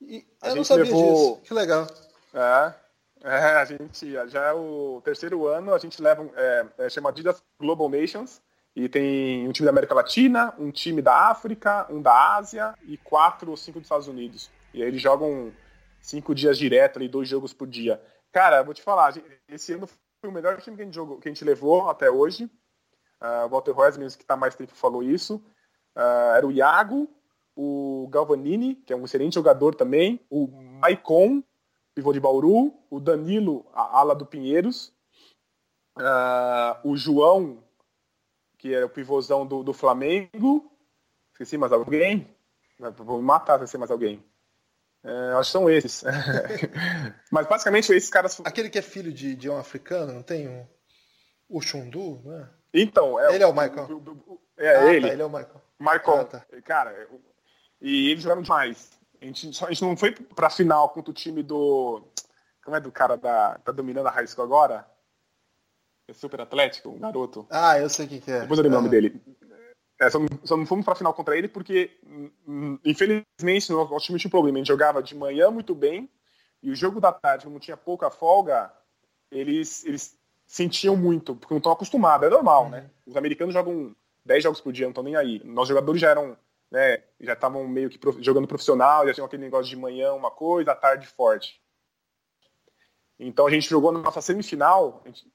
E, 0.00 0.26
eu 0.42 0.56
não 0.56 0.64
sabia 0.64 0.84
levou... 0.84 1.12
disso. 1.12 1.40
Que 1.44 1.54
legal. 1.54 1.86
É, 2.34 2.74
é, 3.24 3.36
a 3.56 3.64
gente 3.64 4.12
já 4.28 4.48
é 4.48 4.52
o 4.52 5.00
terceiro 5.04 5.46
ano, 5.46 5.72
a 5.72 5.78
gente 5.78 6.02
leva, 6.02 6.28
é, 6.34 6.66
é, 6.78 6.90
chama 6.90 7.10
Adidas 7.10 7.42
Global 7.58 7.88
Nations, 7.88 8.40
e 8.74 8.88
tem 8.88 9.46
um 9.46 9.52
time 9.52 9.66
da 9.66 9.70
América 9.70 9.94
Latina, 9.94 10.52
um 10.58 10.70
time 10.70 11.00
da 11.00 11.30
África, 11.30 11.86
um 11.90 12.00
da 12.00 12.36
Ásia 12.36 12.74
e 12.84 12.96
quatro 12.96 13.50
ou 13.50 13.56
cinco 13.56 13.78
dos 13.78 13.86
Estados 13.86 14.08
Unidos. 14.08 14.50
E 14.74 14.82
aí 14.82 14.88
eles 14.88 15.00
jogam 15.00 15.52
cinco 16.02 16.34
dias 16.34 16.58
direto 16.58 16.98
ali, 16.98 17.08
dois 17.08 17.28
jogos 17.28 17.54
por 17.54 17.66
dia. 17.66 18.02
Cara, 18.32 18.62
vou 18.62 18.74
te 18.74 18.82
falar, 18.82 19.14
esse 19.48 19.72
ano 19.72 19.86
foi 19.86 20.28
o 20.28 20.32
melhor 20.32 20.60
time 20.60 20.76
que 20.76 20.82
a 20.82 20.84
gente, 20.84 20.94
jogou, 20.94 21.18
que 21.18 21.28
a 21.28 21.32
gente 21.32 21.44
levou 21.44 21.88
até 21.88 22.10
hoje. 22.10 22.50
Uh, 23.20 23.48
Walter 23.48 23.74
mesmo 23.98 24.18
que 24.18 24.24
está 24.24 24.36
mais 24.36 24.54
tempo, 24.54 24.74
falou 24.74 25.02
isso. 25.02 25.36
Uh, 25.96 26.34
era 26.36 26.46
o 26.46 26.50
Iago, 26.50 27.08
o 27.54 28.08
Galvanini, 28.10 28.74
que 28.74 28.92
é 28.92 28.96
um 28.96 29.04
excelente 29.04 29.34
jogador 29.34 29.74
também, 29.74 30.20
o 30.28 30.48
Maicon, 30.48 31.42
pivô 31.94 32.12
de 32.12 32.20
Bauru, 32.20 32.74
o 32.90 32.98
Danilo, 32.98 33.64
a 33.72 33.98
ala 33.98 34.14
do 34.14 34.26
Pinheiros, 34.26 34.92
uh, 35.98 36.88
o 36.88 36.96
João, 36.96 37.62
que 38.58 38.74
é 38.74 38.84
o 38.84 38.88
pivôzão 38.88 39.46
do, 39.46 39.62
do 39.62 39.72
Flamengo. 39.72 40.70
Esqueci 41.32 41.56
mais 41.58 41.72
alguém? 41.72 42.26
Vou 42.96 43.18
me 43.18 43.24
matar 43.24 43.58
se 43.58 43.64
esqueci 43.64 43.78
mais 43.78 43.90
alguém. 43.90 44.24
É, 45.04 45.32
acho 45.32 45.48
que 45.48 45.52
são 45.52 45.68
esses. 45.68 46.04
Mas 47.30 47.46
basicamente 47.46 47.92
esses 47.92 48.10
caras. 48.10 48.40
Aquele 48.44 48.70
que 48.70 48.78
é 48.78 48.82
filho 48.82 49.12
de, 49.12 49.34
de 49.34 49.50
um 49.50 49.56
africano, 49.56 50.12
não 50.12 50.22
tem 50.22 50.48
um. 50.48 50.66
O 51.48 51.60
Xundu, 51.60 52.22
né? 52.24 52.48
Então, 52.72 53.18
é. 53.18 53.34
Ele 53.34 53.44
é 53.44 53.46
o 53.46 53.52
Michael. 53.52 54.02
É, 54.56 54.76
ah, 54.76 54.92
ele. 54.92 55.06
Tá, 55.06 55.12
ele 55.12 55.22
é 55.22 55.24
o 55.24 55.28
Michael. 55.28 55.62
Michael. 55.78 56.20
Ah, 56.20 56.24
tá. 56.24 56.46
Cara, 56.64 57.08
e 57.80 58.10
eles 58.10 58.22
jogaram 58.22 58.42
demais. 58.42 58.90
A 59.20 59.24
gente, 59.24 59.64
a 59.64 59.68
gente 59.68 59.82
não 59.82 59.96
foi 59.96 60.12
pra 60.12 60.48
final 60.48 60.88
contra 60.90 61.10
o 61.10 61.14
time 61.14 61.42
do. 61.42 62.02
Como 62.64 62.76
é 62.76 62.80
do 62.80 62.92
cara 62.92 63.16
da. 63.16 63.58
tá 63.58 63.72
dominando 63.72 64.06
a 64.06 64.10
High 64.10 64.28
School 64.28 64.44
agora? 64.44 64.86
É 66.08 66.12
super 66.12 66.40
atlético, 66.40 66.90
um 66.90 66.98
garoto. 66.98 67.46
Ah, 67.50 67.78
eu 67.78 67.88
sei 67.88 68.06
quem 68.06 68.20
que 68.20 68.30
é. 68.30 68.40
Depois 68.40 68.58
eu 68.58 68.64
lembro 68.64 68.78
o 68.78 68.82
nome 68.82 68.90
dele. 68.90 69.20
É, 70.02 70.10
só, 70.10 70.18
não, 70.18 70.26
só 70.42 70.56
não 70.56 70.66
fomos 70.66 70.84
pra 70.84 70.96
final 70.96 71.14
contra 71.14 71.38
ele 71.38 71.46
porque, 71.46 71.96
hum, 72.44 72.76
infelizmente, 72.84 73.72
o 73.72 73.84
nosso 73.84 74.06
time 74.06 74.18
tinha 74.18 74.28
um 74.28 74.32
problema. 74.32 74.58
A 74.58 74.60
gente 74.60 74.66
jogava 74.66 75.00
de 75.00 75.14
manhã 75.14 75.48
muito 75.48 75.76
bem 75.76 76.10
e 76.60 76.72
o 76.72 76.74
jogo 76.74 77.00
da 77.00 77.12
tarde, 77.12 77.44
como 77.44 77.60
tinha 77.60 77.76
pouca 77.76 78.10
folga, 78.10 78.72
eles, 79.30 79.84
eles 79.84 80.18
sentiam 80.44 80.96
muito, 80.96 81.36
porque 81.36 81.54
não 81.54 81.58
estão 81.58 81.70
acostumados. 81.70 82.26
É 82.26 82.30
normal, 82.30 82.68
né? 82.68 82.78
uhum. 82.78 82.84
né? 82.84 82.90
Os 83.06 83.16
americanos 83.16 83.54
jogam 83.54 83.94
10 84.24 84.42
jogos 84.42 84.60
por 84.60 84.72
dia, 84.72 84.86
não 84.86 84.90
estão 84.90 85.04
nem 85.04 85.14
aí. 85.14 85.40
Nossos 85.44 85.68
jogadores 85.68 86.00
já 86.00 86.10
eram 86.10 86.36
né, 86.68 87.04
já 87.20 87.34
estavam 87.34 87.68
meio 87.68 87.88
que 87.88 88.00
jogando 88.20 88.48
profissional, 88.48 89.06
já 89.06 89.14
tinham 89.14 89.26
aquele 89.26 89.44
negócio 89.44 89.68
de 89.68 89.76
manhã 89.76 90.14
uma 90.14 90.30
coisa, 90.32 90.72
à 90.72 90.74
tarde 90.74 91.06
forte. 91.06 91.60
Então 93.20 93.46
a 93.46 93.50
gente 93.50 93.68
jogou 93.68 93.92
na 93.92 94.00
nossa 94.00 94.20
semifinal 94.20 95.00
gente, 95.06 95.30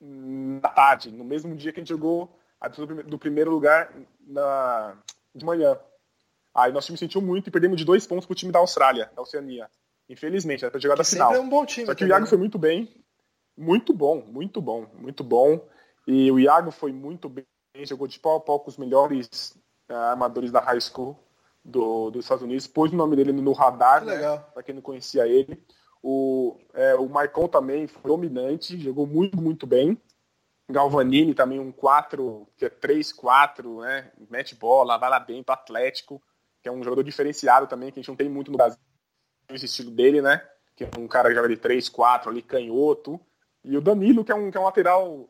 na 0.00 0.68
tarde, 0.70 1.12
no 1.12 1.24
mesmo 1.24 1.54
dia 1.54 1.72
que 1.72 1.78
a 1.78 1.82
gente 1.82 1.90
jogou 1.90 2.36
do 3.06 3.18
primeiro 3.18 3.50
lugar 3.50 3.92
na, 4.26 4.96
de 5.34 5.44
manhã. 5.44 5.78
Aí 6.54 6.72
nosso 6.72 6.86
time 6.86 6.98
sentiu 6.98 7.20
muito 7.20 7.48
e 7.48 7.50
perdemos 7.50 7.76
de 7.76 7.84
dois 7.84 8.06
pontos 8.06 8.26
pro 8.26 8.34
time 8.34 8.50
da 8.50 8.58
Austrália, 8.58 9.10
da 9.14 9.22
Oceania. 9.22 9.70
Infelizmente, 10.08 10.64
era 10.64 10.70
pra 10.70 10.80
jogar 10.80 10.96
da 10.96 11.04
final. 11.04 11.34
É 11.34 11.40
um 11.40 11.48
bom 11.48 11.64
time. 11.64 11.86
Só 11.86 11.94
que 11.94 12.00
também. 12.00 12.12
o 12.12 12.14
Iago 12.14 12.26
foi 12.26 12.38
muito 12.38 12.58
bem. 12.58 13.04
Muito 13.56 13.92
bom, 13.92 14.22
muito 14.26 14.60
bom, 14.60 14.86
muito 14.94 15.22
bom. 15.22 15.68
E 16.06 16.30
o 16.30 16.38
Iago 16.38 16.70
foi 16.70 16.92
muito 16.92 17.28
bem, 17.28 17.44
jogou 17.82 18.08
de 18.08 18.18
pau 18.18 18.36
a 18.36 18.40
pau 18.40 18.60
com 18.60 18.70
os 18.70 18.78
melhores 18.78 19.28
é, 19.88 19.94
armadores 19.94 20.50
da 20.50 20.60
high 20.60 20.80
school 20.80 21.18
do, 21.64 22.10
dos 22.10 22.24
Estados 22.24 22.42
Unidos, 22.42 22.66
pôs 22.66 22.92
o 22.92 22.96
nome 22.96 23.16
dele 23.16 23.32
no 23.32 23.52
radar, 23.52 24.04
né, 24.04 24.38
para 24.54 24.62
quem 24.62 24.74
não 24.74 24.82
conhecia 24.82 25.26
ele. 25.26 25.62
O, 26.02 26.56
é, 26.72 26.94
o 26.94 27.08
Maicon 27.08 27.48
também 27.48 27.86
foi 27.86 28.10
dominante, 28.10 28.78
jogou 28.78 29.06
muito, 29.06 29.36
muito 29.36 29.66
bem. 29.66 30.00
Galvanini 30.70 31.34
também 31.34 31.58
um 31.58 31.72
4, 31.72 32.46
que 32.56 32.66
é 32.66 32.70
3-4, 32.70 33.80
né? 33.80 34.12
Mete 34.30 34.54
bola, 34.54 34.98
vai 34.98 35.08
lá 35.08 35.18
bem 35.18 35.42
pro 35.42 35.54
Atlético, 35.54 36.22
que 36.62 36.68
é 36.68 36.72
um 36.72 36.82
jogador 36.82 37.02
diferenciado 37.02 37.66
também, 37.66 37.90
que 37.90 37.98
a 37.98 38.02
gente 38.02 38.08
não 38.08 38.16
tem 38.16 38.28
muito 38.28 38.50
no 38.50 38.58
Brasil, 38.58 38.78
esse 39.50 39.64
estilo 39.64 39.90
dele, 39.90 40.20
né? 40.20 40.46
Que 40.76 40.84
é 40.84 40.90
um 40.98 41.08
cara 41.08 41.30
que 41.30 41.34
joga 41.34 41.48
de 41.48 41.56
3-4 41.56 42.28
ali, 42.28 42.42
canhoto. 42.42 43.18
E 43.64 43.76
o 43.76 43.80
Danilo, 43.80 44.24
que 44.24 44.30
é 44.30 44.34
um, 44.34 44.50
que 44.50 44.58
é 44.58 44.60
um 44.60 44.64
lateral 44.64 45.28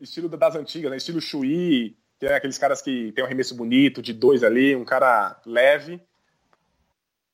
estilo 0.00 0.28
das 0.28 0.54
antigas, 0.54 0.90
né? 0.90 0.96
Estilo 0.96 1.20
Chuí, 1.20 1.98
que 2.18 2.26
é 2.26 2.34
aqueles 2.34 2.56
caras 2.56 2.80
que 2.80 3.12
tem 3.12 3.22
um 3.22 3.26
arremesso 3.26 3.54
bonito, 3.54 4.00
de 4.00 4.12
dois 4.12 4.42
ali, 4.42 4.74
um 4.74 4.84
cara 4.84 5.40
leve. 5.44 6.00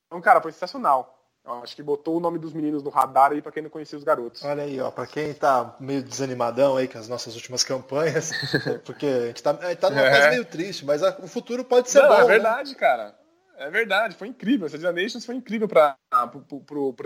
Então, 0.06 0.20
cara, 0.20 0.40
foi 0.40 0.50
sensacional. 0.50 1.17
Acho 1.62 1.74
que 1.74 1.82
botou 1.82 2.16
o 2.16 2.20
nome 2.20 2.38
dos 2.38 2.52
meninos 2.52 2.82
no 2.82 2.90
radar 2.90 3.32
aí 3.32 3.42
para 3.42 3.52
quem 3.52 3.62
não 3.62 3.70
conhecia 3.70 3.98
os 3.98 4.04
garotos. 4.04 4.44
Olha 4.44 4.62
aí, 4.62 4.80
ó, 4.80 4.90
para 4.90 5.06
quem 5.06 5.32
tá 5.34 5.76
meio 5.80 6.02
desanimadão 6.02 6.76
aí 6.76 6.86
com 6.86 6.98
as 6.98 7.08
nossas 7.08 7.34
últimas 7.34 7.64
campanhas, 7.64 8.32
porque 8.84 9.06
a 9.06 9.26
gente 9.28 9.42
tá, 9.42 9.50
a 9.60 9.68
gente 9.68 9.78
tá 9.78 9.90
numa 9.90 10.02
é. 10.02 10.10
fase 10.10 10.30
meio 10.30 10.44
triste, 10.44 10.84
mas 10.84 11.02
a, 11.02 11.16
o 11.20 11.26
futuro 11.26 11.64
pode 11.64 11.90
ser 11.90 12.02
não, 12.02 12.08
bom. 12.08 12.14
É 12.14 12.18
né? 12.18 12.26
verdade, 12.26 12.70
né? 12.70 12.76
cara. 12.76 13.14
É 13.58 13.70
verdade, 13.70 14.14
foi 14.14 14.28
incrível. 14.28 14.66
Essa 14.66 14.92
Nations 14.92 15.26
foi 15.26 15.34
incrível 15.34 15.68
para 15.68 15.96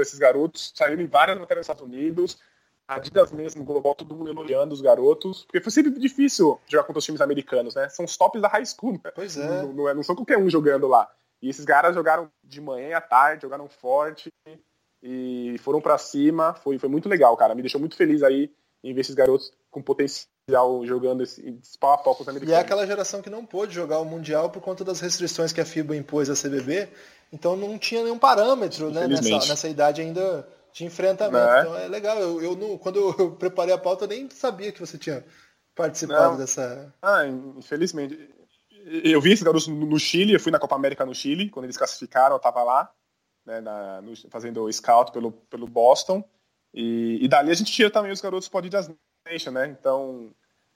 esses 0.00 0.18
garotos. 0.18 0.70
Saíram 0.74 1.00
em 1.00 1.06
várias 1.06 1.38
matérias 1.38 1.66
dos 1.66 1.74
Estados 1.74 1.82
Unidos. 1.82 2.38
Adidas 2.86 3.32
mesmo, 3.32 3.64
global, 3.64 3.94
todo 3.94 4.14
mundo 4.14 4.30
elogiando 4.30 4.74
os 4.74 4.82
garotos, 4.82 5.44
porque 5.44 5.62
foi 5.62 5.72
sempre 5.72 5.92
difícil 5.98 6.60
jogar 6.66 6.84
contra 6.84 6.98
os 6.98 7.04
times 7.04 7.22
americanos, 7.22 7.74
né? 7.74 7.88
São 7.88 8.04
os 8.04 8.16
tops 8.16 8.42
da 8.42 8.48
high 8.48 8.66
school, 8.66 9.00
né? 9.02 9.10
Pois 9.14 9.38
é. 9.38 9.46
Não, 9.46 9.72
não, 9.72 9.88
é, 9.88 9.94
não 9.94 10.02
são 10.02 10.14
qualquer 10.14 10.36
um 10.36 10.50
jogando 10.50 10.86
lá. 10.86 11.08
E 11.42 11.50
esses 11.50 11.64
caras 11.64 11.94
jogaram 11.94 12.30
de 12.44 12.60
manhã 12.60 12.96
à 12.96 13.00
tarde, 13.00 13.42
jogaram 13.42 13.68
forte 13.68 14.32
e 15.02 15.56
foram 15.58 15.80
para 15.80 15.98
cima. 15.98 16.54
Foi, 16.54 16.78
foi 16.78 16.88
muito 16.88 17.08
legal, 17.08 17.36
cara. 17.36 17.54
Me 17.54 17.62
deixou 17.62 17.80
muito 17.80 17.96
feliz 17.96 18.22
aí 18.22 18.50
em 18.82 18.94
ver 18.94 19.00
esses 19.00 19.14
garotos 19.14 19.52
com 19.70 19.82
potencial 19.82 20.28
jogando 20.84 21.22
esse 21.22 21.42
pau 21.80 21.92
a 21.92 21.98
pau 21.98 22.14
com 22.14 22.22
os 22.22 22.28
americanos. 22.28 22.52
E 22.52 22.56
é 22.56 22.60
aquela 22.60 22.86
geração 22.86 23.20
que 23.20 23.30
não 23.30 23.44
pôde 23.44 23.74
jogar 23.74 23.98
o 23.98 24.04
Mundial 24.04 24.50
por 24.50 24.60
conta 24.60 24.84
das 24.84 25.00
restrições 25.00 25.52
que 25.52 25.60
a 25.60 25.64
FIBA 25.64 25.96
impôs 25.96 26.28
à 26.30 26.34
CBB, 26.34 26.88
então 27.32 27.56
não 27.56 27.78
tinha 27.78 28.02
nenhum 28.02 28.18
parâmetro 28.18 28.90
né, 28.90 29.06
nessa, 29.06 29.48
nessa 29.48 29.68
idade 29.68 30.00
ainda 30.00 30.46
de 30.72 30.84
enfrentamento. 30.84 31.48
É. 31.48 31.60
Então 31.60 31.76
é 31.78 31.88
legal. 31.88 32.18
Eu, 32.18 32.42
eu 32.42 32.56
não, 32.56 32.78
quando 32.78 33.14
eu 33.18 33.32
preparei 33.32 33.74
a 33.74 33.78
pauta, 33.78 34.04
eu 34.04 34.08
nem 34.08 34.28
sabia 34.30 34.72
que 34.72 34.80
você 34.80 34.98
tinha 34.98 35.24
participado 35.74 36.32
não. 36.32 36.38
dessa. 36.38 36.92
Ah, 37.00 37.26
infelizmente. 37.26 38.30
Eu 38.84 39.20
vi 39.20 39.32
esses 39.32 39.44
garotos 39.44 39.68
no 39.68 39.98
Chile, 39.98 40.34
eu 40.34 40.40
fui 40.40 40.50
na 40.50 40.58
Copa 40.58 40.74
América 40.74 41.06
no 41.06 41.14
Chile, 41.14 41.50
quando 41.50 41.64
eles 41.64 41.76
classificaram, 41.76 42.34
eu 42.34 42.38
estava 42.38 42.62
lá, 42.62 42.92
né, 43.46 43.60
na, 43.60 44.02
no, 44.02 44.12
fazendo 44.30 44.70
scout 44.72 45.12
pelo, 45.12 45.32
pelo 45.32 45.66
Boston. 45.66 46.24
E, 46.74 47.18
e 47.20 47.28
dali 47.28 47.50
a 47.50 47.54
gente 47.54 47.72
tira 47.72 47.90
também 47.90 48.10
os 48.10 48.20
garotos 48.20 48.48
pode 48.48 48.68
das 48.70 48.90
Nation, 49.24 49.50
né? 49.50 49.68
Então, 49.68 50.34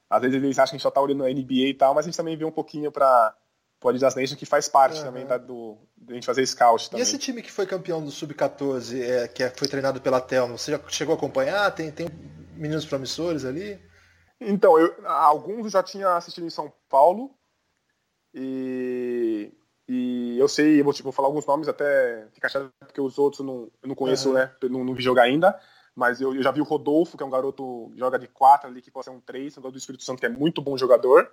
às 0.09 0.21
vezes 0.21 0.37
eles 0.37 0.59
acham 0.59 0.71
que 0.71 0.77
a 0.77 0.79
gente 0.79 0.83
só 0.83 0.91
tá 0.91 1.01
olhando 1.01 1.25
na 1.25 1.31
NBA 1.31 1.69
e 1.69 1.75
tal, 1.75 1.95
mas 1.95 2.05
a 2.05 2.09
gente 2.09 2.17
também 2.17 2.37
vê 2.37 2.45
um 2.45 2.53
pouquinho 2.53 2.93
para 2.93 3.35
Pode 3.79 3.99
das 3.99 4.15
Nation, 4.15 4.37
que 4.37 4.47
faz 4.47 4.69
parte 4.69 4.99
uhum. 4.99 5.05
também 5.05 5.27
da, 5.27 5.37
do, 5.37 5.77
da 5.97 6.15
gente 6.15 6.25
fazer 6.27 6.47
scout 6.47 6.89
também. 6.89 7.01
E 7.01 7.03
esse 7.03 7.19
time 7.19 7.43
que 7.43 7.53
foi 7.53 7.67
campeão 7.67 8.03
do 8.03 8.11
Sub-14, 8.11 9.03
é, 9.03 9.29
que 9.29 9.43
é, 9.43 9.51
foi 9.51 9.69
treinado 9.69 10.01
pela 10.01 10.21
Telma, 10.21 10.57
você 10.57 10.73
já 10.73 10.81
chegou 10.89 11.15
a 11.15 11.17
acompanhar? 11.17 11.71
Tem, 11.73 11.91
tem 11.91 12.09
meninos 12.55 12.87
promissores 12.87 13.45
ali? 13.45 13.79
Então, 14.41 14.79
eu, 14.79 14.95
alguns 15.07 15.65
eu 15.65 15.71
já 15.71 15.83
tinha 15.83 16.17
assistido 16.17 16.47
em 16.47 16.51
São 16.51 16.73
Paulo, 16.89 17.36
e, 18.37 19.53
e 19.89 20.39
eu 20.39 20.47
sei, 20.47 20.81
eu 20.81 20.85
vou, 20.85 20.93
tipo, 20.93 21.11
falar 21.11 21.29
alguns 21.29 21.47
nomes 21.47 21.69
até 21.69 22.29
ficar 22.33 22.49
chato, 22.49 22.71
porque 22.81 23.01
os 23.01 23.19
outros 23.19 23.41
eu 23.41 23.47
não, 23.47 23.71
eu 23.83 23.89
não 23.89 23.95
conheço, 23.95 24.29
uhum. 24.29 24.35
né? 24.35 24.53
Não, 24.65 24.85
não 24.85 24.95
vi 24.95 25.03
jogar 25.03 25.23
ainda. 25.23 25.59
Mas 25.95 26.21
eu, 26.21 26.35
eu, 26.35 26.43
já 26.43 26.51
vi 26.51 26.61
o 26.61 26.65
Rodolfo, 26.65 27.17
que 27.17 27.23
é 27.23 27.27
um 27.27 27.31
garoto 27.31 27.91
que 27.93 27.99
joga 27.99 28.19
de 28.19 28.29
4 28.29 28.69
ali, 28.69 28.83
que 28.83 28.91
pode 28.91 29.07
ser 29.07 29.11
um 29.11 29.21
3, 29.21 29.57
um 29.57 29.63
garoto 29.63 29.73
do 29.73 29.79
Espírito 29.79 30.05
Santo, 30.05 30.21
que 30.21 30.27
é 30.27 30.29
muito 30.29 30.61
bom 30.61 30.77
jogador. 30.77 31.33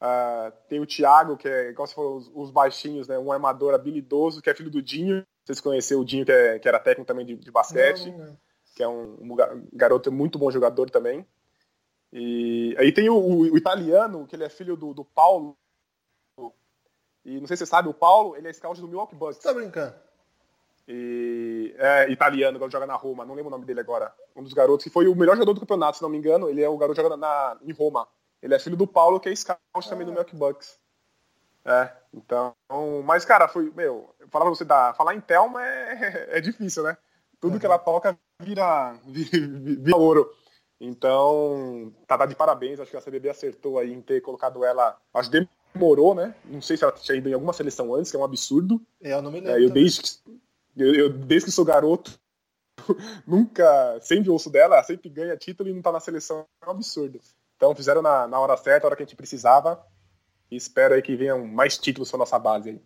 Uh, 0.00 0.52
tem 0.68 0.78
o 0.78 0.86
Thiago, 0.86 1.36
que 1.36 1.48
é, 1.48 1.70
igual 1.70 1.86
você 1.86 1.94
falou, 1.94 2.16
os, 2.18 2.30
os, 2.32 2.50
baixinhos, 2.50 3.08
né? 3.08 3.18
Um 3.18 3.32
armador 3.32 3.74
habilidoso, 3.74 4.42
que 4.42 4.50
é 4.50 4.54
filho 4.54 4.70
do 4.70 4.82
Dinho. 4.82 5.24
Vocês 5.42 5.60
conheceram 5.60 6.02
o 6.02 6.04
Dinho, 6.04 6.26
que, 6.26 6.30
é, 6.30 6.58
que 6.58 6.68
era 6.68 6.78
técnico 6.78 7.06
também 7.06 7.24
de, 7.24 7.36
de 7.36 7.50
basquete. 7.50 8.10
Não, 8.10 8.18
não. 8.18 8.38
Que 8.76 8.82
é 8.82 8.88
um, 8.88 9.16
um, 9.20 9.36
garoto 9.72 10.12
muito 10.12 10.38
bom 10.38 10.50
jogador 10.50 10.90
também. 10.90 11.26
E 12.12 12.76
aí 12.78 12.92
tem 12.92 13.08
o, 13.08 13.16
o, 13.16 13.40
o 13.40 13.56
italiano, 13.56 14.26
que 14.26 14.36
ele 14.36 14.44
é 14.44 14.48
filho 14.48 14.76
do, 14.76 14.92
do, 14.92 15.04
Paulo. 15.04 15.56
E 17.28 17.38
não 17.38 17.46
sei 17.46 17.58
se 17.58 17.66
você 17.66 17.70
sabe, 17.70 17.90
o 17.90 17.94
Paulo, 17.94 18.34
ele 18.36 18.48
é 18.48 18.52
scout 18.54 18.80
do 18.80 18.88
Milwaukee 18.88 19.14
Bucks. 19.14 19.36
Tá 19.38 19.52
brincando? 19.52 19.94
E 20.88 21.74
é 21.76 22.10
italiano, 22.10 22.58
que 22.58 22.70
joga 22.70 22.86
na 22.86 22.96
Roma, 22.96 23.26
não 23.26 23.34
lembro 23.34 23.48
o 23.48 23.50
nome 23.50 23.66
dele 23.66 23.80
agora. 23.80 24.10
Um 24.34 24.42
dos 24.42 24.54
garotos 24.54 24.82
que 24.82 24.88
foi 24.88 25.06
o 25.06 25.14
melhor 25.14 25.34
jogador 25.34 25.52
do 25.52 25.60
campeonato, 25.60 25.98
se 25.98 26.02
não 26.02 26.08
me 26.08 26.16
engano. 26.16 26.48
Ele 26.48 26.62
é 26.62 26.68
o 26.70 26.78
garoto 26.78 26.96
que 26.96 27.02
joga 27.02 27.18
na, 27.18 27.58
em 27.62 27.72
Roma. 27.72 28.08
Ele 28.42 28.54
é 28.54 28.58
filho 28.58 28.78
do 28.78 28.86
Paulo, 28.86 29.20
que 29.20 29.28
é 29.28 29.36
scout 29.36 29.60
também 29.90 30.06
do 30.06 30.12
Milwaukee 30.12 30.34
Bucks. 30.34 30.78
É, 31.66 31.92
então. 32.14 32.54
Mas, 33.04 33.26
cara, 33.26 33.46
foi. 33.46 33.70
Meu, 33.76 34.08
falar 34.30 34.46
pra 34.46 34.54
você, 34.54 34.64
dar, 34.64 34.94
falar 34.94 35.14
em 35.14 35.20
Thelma 35.20 35.62
é, 35.62 36.28
é 36.38 36.40
difícil, 36.40 36.82
né? 36.82 36.96
Tudo 37.38 37.54
uhum. 37.54 37.58
que 37.58 37.66
ela 37.66 37.78
toca 37.78 38.18
vira, 38.40 38.94
vira, 39.04 39.46
vira 39.82 39.96
ouro. 39.98 40.34
Então, 40.80 41.92
tá, 42.06 42.16
tá 42.16 42.24
de 42.24 42.34
parabéns. 42.34 42.80
Acho 42.80 42.90
que 42.90 42.96
a 42.96 43.02
CBB 43.02 43.28
acertou 43.28 43.78
aí 43.78 43.92
em 43.92 44.00
ter 44.00 44.22
colocado 44.22 44.64
ela. 44.64 44.98
Acho 45.12 45.30
que 45.30 45.46
demorou, 45.74 46.14
né? 46.14 46.34
Não 46.44 46.60
sei 46.60 46.76
se 46.76 46.84
ela 46.84 46.92
tinha 46.92 47.16
ido 47.16 47.28
em 47.28 47.34
alguma 47.34 47.52
seleção 47.52 47.94
antes, 47.94 48.10
que 48.10 48.16
é 48.16 48.20
um 48.20 48.24
absurdo. 48.24 48.80
É, 49.00 49.12
eu 49.12 49.22
não 49.22 49.30
me 49.30 49.40
lembro. 49.40 49.52
É, 49.52 49.64
eu, 49.64 49.70
desde 49.70 50.02
que, 50.02 50.08
eu, 50.76 50.94
eu, 50.94 51.12
desde 51.12 51.46
que 51.46 51.52
sou 51.52 51.64
garoto, 51.64 52.18
nunca. 53.26 53.98
Sempre 54.00 54.30
ouço 54.30 54.50
dela, 54.50 54.82
sempre 54.82 55.08
ganha 55.08 55.36
título 55.36 55.68
e 55.68 55.72
não 55.72 55.82
tá 55.82 55.92
na 55.92 56.00
seleção. 56.00 56.46
É 56.62 56.66
um 56.66 56.72
absurdo. 56.72 57.20
Então 57.56 57.74
fizeram 57.74 58.02
na, 58.02 58.26
na 58.26 58.38
hora 58.38 58.56
certa, 58.56 58.86
a 58.86 58.88
hora 58.88 58.96
que 58.96 59.02
a 59.02 59.06
gente 59.06 59.16
precisava. 59.16 59.84
E 60.50 60.56
espero 60.56 60.94
aí 60.94 61.02
que 61.02 61.16
venham 61.16 61.46
mais 61.46 61.76
títulos 61.76 62.10
para 62.10 62.18
nossa 62.18 62.38
base 62.38 62.70
aí. 62.70 62.82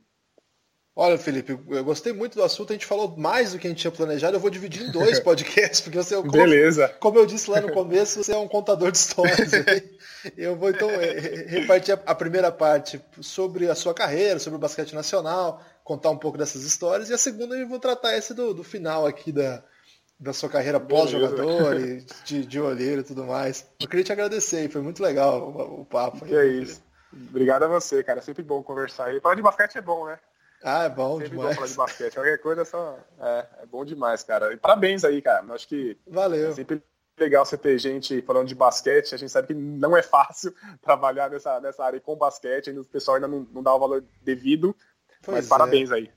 Olha, 0.95 1.17
Felipe, 1.17 1.59
eu 1.69 1.85
gostei 1.85 2.13
muito 2.13 2.35
do 2.35 2.43
assunto, 2.43 2.71
a 2.71 2.75
gente 2.75 2.85
falou 2.85 3.17
mais 3.17 3.53
do 3.53 3.59
que 3.59 3.67
a 3.67 3.71
gente 3.71 3.81
tinha 3.81 3.91
planejado, 3.91 4.37
eu 4.37 4.41
vou 4.41 4.51
dividir 4.51 4.83
em 4.83 4.91
dois 4.91 5.19
podcasts, 5.21 5.81
porque 5.81 5.97
você 5.97 6.15
é 6.15 6.19
como, 6.19 6.31
Beleza. 6.31 6.89
como 7.01 7.19
eu 7.19 7.25
disse 7.25 7.51
lá 7.51 7.63
no 7.63 7.73
começo, 7.73 8.23
você 8.23 8.33
é 8.33 8.37
um 8.37 8.47
contador 8.47 8.91
de 8.91 8.99
histórias. 8.99 9.53
eu 10.37 10.55
vou 10.55 10.69
então 10.69 10.91
repartir 11.49 11.99
a 12.05 12.15
primeira 12.15 12.53
parte 12.53 13.01
sobre 13.23 13.71
a 13.71 13.75
sua 13.75 13.95
carreira, 13.95 14.39
sobre 14.39 14.59
o 14.59 14.61
basquete 14.61 14.95
nacional, 14.95 15.63
contar 15.83 16.11
um 16.11 16.19
pouco 16.19 16.37
dessas 16.37 16.63
histórias, 16.63 17.09
e 17.09 17.15
a 17.15 17.19
segunda 17.19 17.57
eu 17.57 17.67
vou 17.67 17.79
tratar 17.79 18.15
esse 18.15 18.35
do, 18.35 18.53
do 18.53 18.63
final 18.63 19.07
aqui 19.07 19.33
da, 19.33 19.65
da 20.21 20.35
sua 20.35 20.51
carreira 20.51 20.79
pós-jogador 20.79 21.81
e 21.81 22.05
de, 22.23 22.45
de 22.45 22.61
olheiro 22.61 23.01
e 23.01 23.05
tudo 23.05 23.25
mais. 23.25 23.67
Eu 23.81 23.89
queria 23.89 24.05
te 24.05 24.13
agradecer, 24.13 24.69
foi 24.69 24.83
muito 24.83 25.03
legal 25.03 25.41
o, 25.41 25.81
o 25.81 25.85
papo. 25.87 26.23
Que 26.27 26.37
aí, 26.37 26.49
é 26.49 26.63
isso. 26.63 26.83
Obrigado 27.31 27.63
a 27.63 27.69
você, 27.69 28.03
cara. 28.03 28.19
É 28.19 28.23
sempre 28.23 28.43
bom 28.43 28.63
conversar 28.63 29.07
aí. 29.07 29.21
Falar 29.21 29.35
de 29.35 29.43
basquete 29.43 29.77
é 29.77 29.83
bom, 29.83 30.07
né? 30.07 30.19
Ah, 30.63 30.85
é 30.85 30.89
bom 30.89 31.19
sempre 31.19 31.31
demais. 31.31 31.49
bom 31.49 31.55
falar 31.55 31.69
de 31.69 31.77
basquete. 31.77 32.15
Qualquer 32.15 32.39
coisa 32.39 32.63
é 32.63 32.65
só. 32.65 32.99
É, 33.21 33.47
é 33.63 33.67
bom 33.67 33.85
demais, 33.85 34.23
cara. 34.23 34.53
E 34.53 34.57
parabéns 34.57 35.05
aí, 35.05 35.21
cara. 35.21 35.45
Eu 35.47 35.55
acho 35.55 35.69
que. 35.69 35.99
Valeu. 36.07 36.51
É 36.51 36.53
sempre 36.53 36.83
legal 37.19 37.45
você 37.45 37.57
ter 37.57 37.79
gente 37.79 38.23
falando 38.23 38.49
de 38.49 38.55
basquete. 38.55 39.15
A 39.15 39.19
gente 39.19 39.31
sabe 39.31 39.49
que 39.49 39.55
não 39.55 39.97
é 39.97 40.03
fácil 40.03 40.55
trabalhar 40.81 41.31
nessa, 41.31 41.61
nessa 41.61 41.85
área 41.85 42.01
com 42.01 42.17
basquete. 42.17 42.71
O 42.71 42.85
pessoal 42.85 43.17
ainda 43.17 43.29
não, 43.29 43.47
não 43.53 43.63
dá 43.63 43.75
o 43.75 43.79
valor 43.79 44.05
devido. 44.23 44.75
Pois 45.23 45.37
mas 45.37 45.47
é. 45.47 45.49
parabéns 45.49 45.91
aí. 45.91 46.11